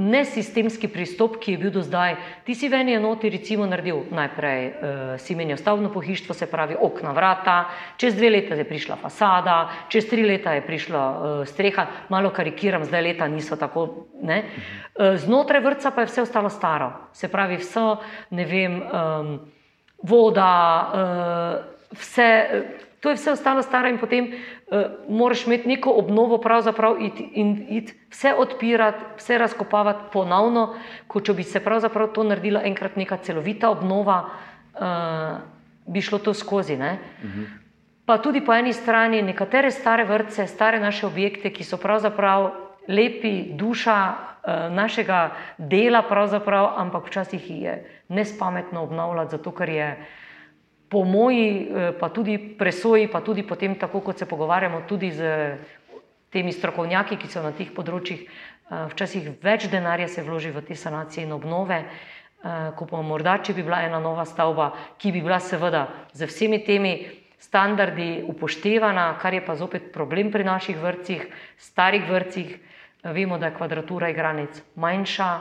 nesistemski 0.00 0.88
pristop, 0.88 1.36
ki 1.36 1.52
je 1.52 1.58
bil 1.60 1.70
do 1.70 1.82
zdaj. 1.84 2.16
Ti 2.46 2.56
si 2.56 2.70
v 2.72 2.80
eni 2.80 2.96
enoti, 2.96 3.28
recimo, 3.30 3.68
naredil 3.68 4.06
najprej 4.16 4.64
uh, 4.64 4.72
si 5.20 5.36
menil 5.36 5.60
stavno 5.60 5.92
pohištvo, 5.92 6.34
se 6.34 6.48
pravi 6.48 6.78
okna, 6.80 7.12
vrata, 7.12 7.58
čez 8.00 8.16
dve 8.16 8.32
leta 8.32 8.56
je 8.56 8.64
prišla 8.64 8.96
fasada, 8.96 9.60
čez 9.92 10.08
tri 10.08 10.24
leta 10.24 10.56
je 10.56 10.64
prišla 10.64 11.04
uh, 11.04 11.46
streha, 11.46 11.86
malo 12.08 12.32
karikiram, 12.32 12.88
zdaj 12.88 13.02
leta 13.04 13.28
niso 13.28 13.56
tako. 13.60 14.08
Ne? 14.24 14.42
Uh, 14.96 15.20
znotraj 15.20 15.60
vrca 15.60 15.92
pa 15.92 16.06
je 16.06 16.08
vse 16.08 16.22
ostalo 16.24 16.48
staro, 16.48 16.92
se 17.12 17.28
pravi, 17.28 17.60
vse, 17.60 17.88
ne 18.32 18.48
vem, 18.48 18.80
um, 18.80 19.34
voda, 20.08 20.54
uh, 20.88 21.98
vse. 22.00 22.30
To 23.00 23.08
je 23.08 23.16
vse 23.16 23.32
ostalo 23.32 23.62
staro 23.62 23.88
in 23.88 23.98
potem 23.98 24.26
uh, 24.28 24.82
moraš 25.08 25.46
imeti 25.46 25.68
neko 25.68 25.90
obnovo, 25.90 26.38
pravzaprav 26.38 27.00
iti 27.00 27.30
in 27.34 27.66
it, 27.68 27.94
vse 28.12 28.34
odpirati, 28.36 29.04
vse 29.16 29.38
razkopavati 29.38 30.10
ponovno, 30.12 30.74
kot 31.06 31.24
če 31.24 31.34
bi 31.34 31.42
se 31.42 31.64
pravzaprav 31.64 32.12
to 32.12 32.24
naredila 32.28 32.60
enkrat 32.64 32.96
neka 33.00 33.16
celovita 33.24 33.70
obnova, 33.70 34.18
uh, 34.74 35.40
bi 35.86 36.00
šlo 36.00 36.18
to 36.18 36.34
skozi. 36.34 36.74
Uh 36.74 36.80
-huh. 36.80 37.46
Pa 38.04 38.18
tudi 38.18 38.44
po 38.44 38.52
eni 38.54 38.72
strani 38.72 39.22
nekatere 39.22 39.70
stare 39.70 40.04
vrtce, 40.04 40.46
stare 40.46 40.80
naše 40.80 41.06
objekte, 41.06 41.52
ki 41.52 41.64
so 41.64 41.76
pravzaprav 41.76 42.50
lepi, 42.88 43.44
duša 43.52 44.12
uh, 44.12 44.74
našega 44.74 45.30
dela, 45.58 46.04
ampak 46.76 47.06
včasih 47.06 47.50
jih 47.50 47.62
je 47.62 48.02
nespametno 48.08 48.82
obnavljati, 48.82 49.30
zato 49.30 49.50
ker 49.50 49.68
je 49.68 50.06
po 50.90 51.04
moji, 51.04 51.70
eh, 51.70 51.92
pa 51.94 52.08
tudi 52.10 52.38
presoji, 52.58 53.06
pa 53.06 53.20
tudi 53.20 53.46
potem, 53.46 53.78
tako 53.78 54.00
kot 54.00 54.18
se 54.18 54.26
pogovarjamo 54.26 54.82
tudi 54.88 55.12
z 55.14 55.22
temi 56.30 56.52
strokovnjaki, 56.52 57.16
ki 57.16 57.30
so 57.30 57.42
na 57.42 57.54
teh 57.54 57.70
področjih, 57.70 58.26
eh, 58.26 58.86
včasih 58.90 59.30
več 59.42 59.70
denarja 59.70 60.08
se 60.08 60.22
vloži 60.22 60.50
v 60.50 60.62
te 60.66 60.74
sanacije 60.74 61.22
in 61.22 61.32
obnove, 61.32 61.78
eh, 61.78 62.72
kot 62.74 62.90
pa 62.90 63.02
morda, 63.02 63.38
če 63.38 63.54
bi 63.54 63.62
bila 63.62 63.86
ena 63.86 64.00
nova 64.00 64.26
stavba, 64.26 64.74
ki 64.98 65.12
bi 65.12 65.22
bila 65.22 65.38
seveda 65.38 65.86
z 66.12 66.26
vsemi 66.26 66.64
temi 66.66 67.06
standardi 67.38 68.24
upoštevana, 68.26 69.16
kar 69.18 69.34
je 69.34 69.46
pa 69.46 69.54
zopet 69.54 69.92
problem 69.92 70.30
pri 70.30 70.44
naših 70.44 70.76
vrtcih, 70.76 71.26
starih 71.56 72.02
vrtcih. 72.10 72.58
Vemo, 73.02 73.38
da 73.38 73.46
je 73.46 73.56
kvadratura 73.56 74.10
igranec 74.10 74.60
manjša, 74.76 75.40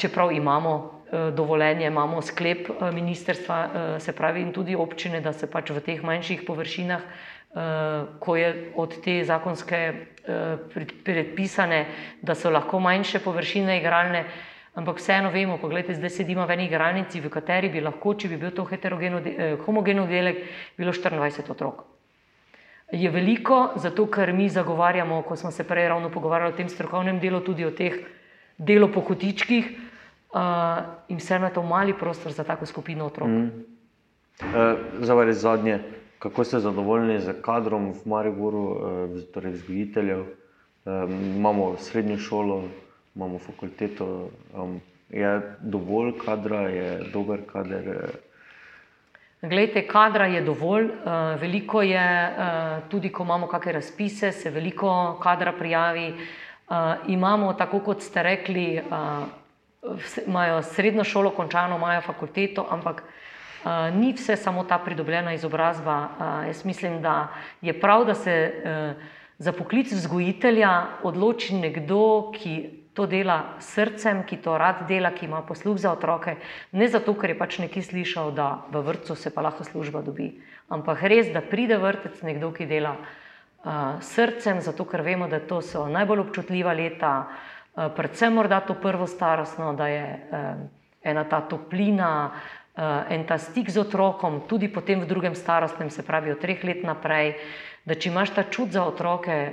čeprav 0.00 0.32
imamo 0.32 1.01
dovoljenje, 1.12 1.86
imamo 1.86 2.22
sklep 2.22 2.70
eh, 2.70 2.90
ministerstva, 2.92 3.56
eh, 3.64 4.00
se 4.00 4.12
pravi, 4.12 4.40
in 4.40 4.52
tudi 4.52 4.74
občine, 4.74 5.20
da 5.20 5.32
se 5.32 5.50
pač 5.50 5.70
v 5.70 5.80
teh 5.80 6.02
manjših 6.02 6.42
površinah, 6.46 7.02
ko 8.18 8.32
je 8.36 8.72
od 8.80 8.94
te 9.04 9.18
zakonske 9.28 9.78
predpisane, 11.04 11.82
da 12.22 12.32
so 12.34 12.48
lahko 12.50 12.80
manjše 12.80 13.20
površine 13.20 13.76
igralne. 13.76 14.24
Ampak 14.74 14.96
vseeno 14.96 15.28
vemo, 15.28 15.58
pogledajte, 15.60 15.98
zdaj 15.98 16.10
sedimo 16.10 16.46
v 16.48 16.56
eni 16.56 16.64
igralnici, 16.64 17.20
v 17.20 17.28
kateri 17.28 17.68
bi 17.68 17.84
lahko, 17.84 18.14
če 18.16 18.30
bi 18.32 18.38
bil 18.40 18.54
to 18.56 18.64
homogeno 19.66 20.06
delek, 20.06 20.40
bilo 20.78 20.96
24 20.96 21.52
otrok. 21.52 21.84
Je 22.92 23.10
veliko, 23.10 23.76
zato 23.76 24.06
ker 24.08 24.32
mi 24.32 24.48
zagovarjamo, 24.48 25.20
ko 25.22 25.36
smo 25.36 25.50
se 25.50 25.68
prej 25.68 25.88
ravno 25.88 26.08
pogovarjali 26.08 26.54
o 26.54 26.56
tem 26.56 26.68
strokovnem 26.68 27.20
delu, 27.20 27.44
tudi 27.44 27.68
o 27.68 27.70
teh 27.70 28.00
delu 28.56 28.88
po 28.88 29.04
kotičkih, 29.04 29.91
uh, 30.32 30.84
in 31.08 31.16
vseeno 31.16 31.46
je 31.46 31.52
to 31.52 31.62
mali 31.62 31.94
prostor 31.94 32.32
za 32.32 32.44
tako 32.44 32.66
skupino 32.66 33.06
otrok. 33.06 33.28
Mm. 33.28 33.50
Uh, 34.40 34.78
Zavedaj 35.00 35.32
zadnje, 35.32 35.80
kako 36.18 36.44
ste 36.44 36.60
zadovoljni 36.60 37.20
z 37.20 37.34
kadrom 37.42 37.92
v 37.92 38.08
Mariboru, 38.08 38.64
uh, 38.64 39.22
torej 39.34 39.52
vzgojiteljev. 39.52 40.24
Um, 40.84 41.36
imamo 41.36 41.76
srednjo 41.78 42.18
šolo, 42.18 42.64
imamo 43.14 43.38
fakulteto. 43.38 44.30
Um, 44.56 44.80
je 45.10 45.56
dovolj 45.60 46.12
kadra, 46.24 46.60
je 46.60 47.10
dober 47.12 47.40
kader. 47.52 48.10
Glejte, 49.42 49.86
kadra 49.86 50.26
je 50.26 50.40
dovolj, 50.40 50.84
uh, 50.84 51.40
veliko 51.40 51.82
je, 51.82 52.28
uh, 52.38 52.88
tudi 52.88 53.12
ko 53.12 53.22
imamo 53.22 53.46
kakšne 53.46 53.72
razpise, 53.72 54.32
se 54.32 54.50
veliko 54.50 55.18
kadra 55.22 55.52
prijavi. 55.52 56.08
Uh, 56.12 56.76
imamo, 57.08 57.52
tako 57.52 57.80
kot 57.80 58.02
ste 58.02 58.22
rekli, 58.22 58.80
imajo 60.26 60.62
srednjo 60.62 61.04
šolo 61.04 61.30
končano, 61.30 61.76
imajo 61.76 62.00
fakulteto, 62.00 62.66
ampak 62.70 63.02
uh, 63.02 63.70
ni 63.94 64.12
vse 64.12 64.36
samo 64.36 64.64
ta 64.64 64.78
pridobljena 64.78 65.34
izobrazba. 65.34 65.96
Uh, 65.98 66.46
jaz 66.46 66.64
mislim, 66.64 67.02
da 67.02 67.28
je 67.60 67.80
prav, 67.80 68.04
da 68.04 68.14
se 68.14 68.54
uh, 68.64 69.02
za 69.38 69.52
poklic 69.52 69.92
vzgojitelja 69.92 70.86
odloči 71.02 71.54
nekdo, 71.54 72.32
ki 72.34 72.78
to 72.94 73.06
dela 73.06 73.56
srcem, 73.58 74.22
ki 74.28 74.36
to 74.36 74.58
rad 74.58 74.86
dela, 74.88 75.10
ki 75.10 75.26
ima 75.26 75.42
posluh 75.42 75.78
za 75.78 75.92
otroke, 75.92 76.36
ne 76.72 76.88
zato, 76.88 77.14
ker 77.14 77.32
je 77.32 77.38
pač 77.38 77.58
nekaj 77.58 77.82
slišal, 77.82 78.30
da 78.36 78.66
v 78.70 78.84
vrtu 78.86 79.16
se 79.16 79.32
pa 79.34 79.42
lahko 79.42 79.64
služba 79.64 80.02
dobi, 80.02 80.34
ampak 80.68 81.02
res, 81.02 81.32
da 81.32 81.40
pride 81.40 81.80
vrtec 81.80 82.20
nekdo, 82.22 82.52
ki 82.52 82.68
dela 82.68 82.98
uh, 83.00 83.98
srcem, 84.04 84.60
zato 84.60 84.84
ker 84.84 85.02
vemo, 85.02 85.26
da 85.28 85.40
to 85.40 85.62
so 85.64 85.88
najbolj 85.88 86.28
občutljiva 86.28 86.76
leta. 86.76 87.14
Eh, 87.26 87.51
predvsem 87.74 88.34
morda 88.34 88.60
to 88.60 88.74
prvo 88.74 89.06
starostno, 89.06 89.72
da 89.72 89.88
je 89.88 90.04
eh, 90.04 90.54
ena 91.02 91.24
ta 91.24 91.40
toplina, 91.40 92.32
eh, 92.76 93.14
en 93.14 93.26
ta 93.26 93.38
stik 93.38 93.70
z 93.70 93.80
otrokom, 93.80 94.42
tudi 94.48 94.68
potem 94.68 95.00
v 95.00 95.06
drugem 95.06 95.34
starostnem, 95.34 95.90
se 95.90 96.02
pravi 96.02 96.32
od 96.32 96.40
treh 96.40 96.64
let 96.64 96.84
naprej, 96.84 97.36
da 97.84 97.94
če 97.94 98.10
imaš 98.10 98.30
ta 98.30 98.44
čut 98.44 98.70
za 98.70 98.84
otroke, 98.84 99.52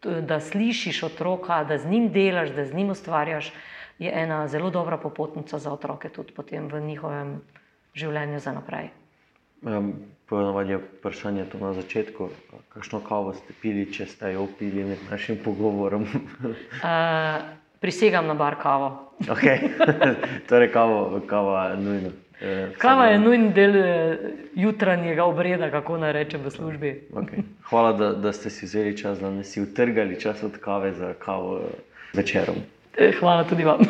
da 0.00 0.40
slišiš 0.40 1.02
otroka, 1.02 1.64
da 1.64 1.78
z 1.78 1.86
njim 1.86 2.08
delaš, 2.08 2.50
da 2.56 2.64
z 2.64 2.74
njim 2.74 2.90
ustvarjaš, 2.90 3.52
je 4.00 4.08
ena 4.08 4.48
zelo 4.48 4.70
dobra 4.70 4.96
popotnica 4.96 5.58
za 5.58 5.72
otroke 5.72 6.08
tudi 6.08 6.32
potem 6.32 6.68
v 6.72 6.80
njihovem 6.80 7.40
življenju 7.94 8.40
za 8.40 8.52
naprej. 8.56 8.99
Um, 9.62 9.94
Ponovadi 10.30 10.70
je 10.70 10.78
vprašanje 10.78 11.44
to 11.44 11.58
na 11.58 11.72
začetku, 11.72 12.28
kakšno 12.68 13.00
kavo 13.02 13.32
ste 13.34 13.54
pili, 13.62 13.92
če 13.92 14.06
ste 14.06 14.32
jo 14.32 14.46
pili 14.58 14.84
med 14.84 14.98
našim 15.10 15.40
pogovorom. 15.44 16.02
uh, 16.02 17.42
prisegam 17.82 18.26
na 18.26 18.34
bar 18.34 18.56
kavo. 18.62 18.90
Okay. 19.34 19.58
torej, 20.48 20.70
kavo, 20.72 21.20
kava 21.26 21.64
je 21.64 21.76
nujno. 21.76 22.10
Eh, 22.40 22.70
kava 22.78 23.06
je 23.06 23.18
nujen 23.18 23.50
del 23.52 23.76
eh, 23.76 24.18
jutranjega 24.54 25.24
obreda, 25.24 25.68
kako 25.70 25.98
naj 25.98 26.12
rečem 26.12 26.40
v 26.44 26.50
službi. 26.50 26.92
Okay. 27.12 27.42
Hvala, 27.68 27.92
da, 27.92 28.12
da 28.12 28.32
ste 28.32 28.50
si 28.50 28.64
vzeli 28.64 28.96
čas, 28.96 29.18
da 29.20 29.28
ste 29.34 29.44
si 29.44 29.60
utrgali 29.60 30.20
čas 30.20 30.42
od 30.42 30.56
kave 30.56 30.94
za 30.94 31.12
kavo 31.18 31.60
večerom. 32.14 32.56
Hvala 33.18 33.44
tudi 33.44 33.64
vam. 33.64 33.84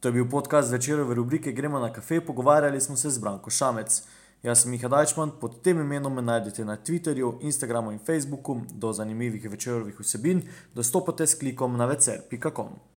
To 0.00 0.08
je 0.08 0.12
bil 0.12 0.28
podcast 0.30 0.72
večerove 0.72 1.14
rubrike 1.14 1.52
Gremo 1.52 1.78
na 1.78 1.92
kafe. 1.92 2.20
Pogovarjali 2.20 2.80
smo 2.80 2.96
se 2.96 3.10
z 3.10 3.18
Branko 3.18 3.50
Šamec. 3.50 4.02
Jaz 4.44 4.60
sem 4.60 4.70
Miha 4.70 4.88
Dajčman, 4.88 5.30
pod 5.40 5.62
tem 5.64 5.78
imenom 5.80 6.12
me 6.12 6.22
najdete 6.22 6.64
na 6.68 6.76
Twitterju, 6.76 7.38
Instagramu 7.40 7.92
in 7.92 7.98
Facebooku. 7.98 8.60
Do 8.72 8.92
zanimivih 8.92 9.50
večerovih 9.50 10.00
vsebin 10.00 10.42
dostopate 10.74 11.26
s 11.26 11.34
klikom 11.34 11.76
na 11.76 11.86
večer.com. 11.86 12.93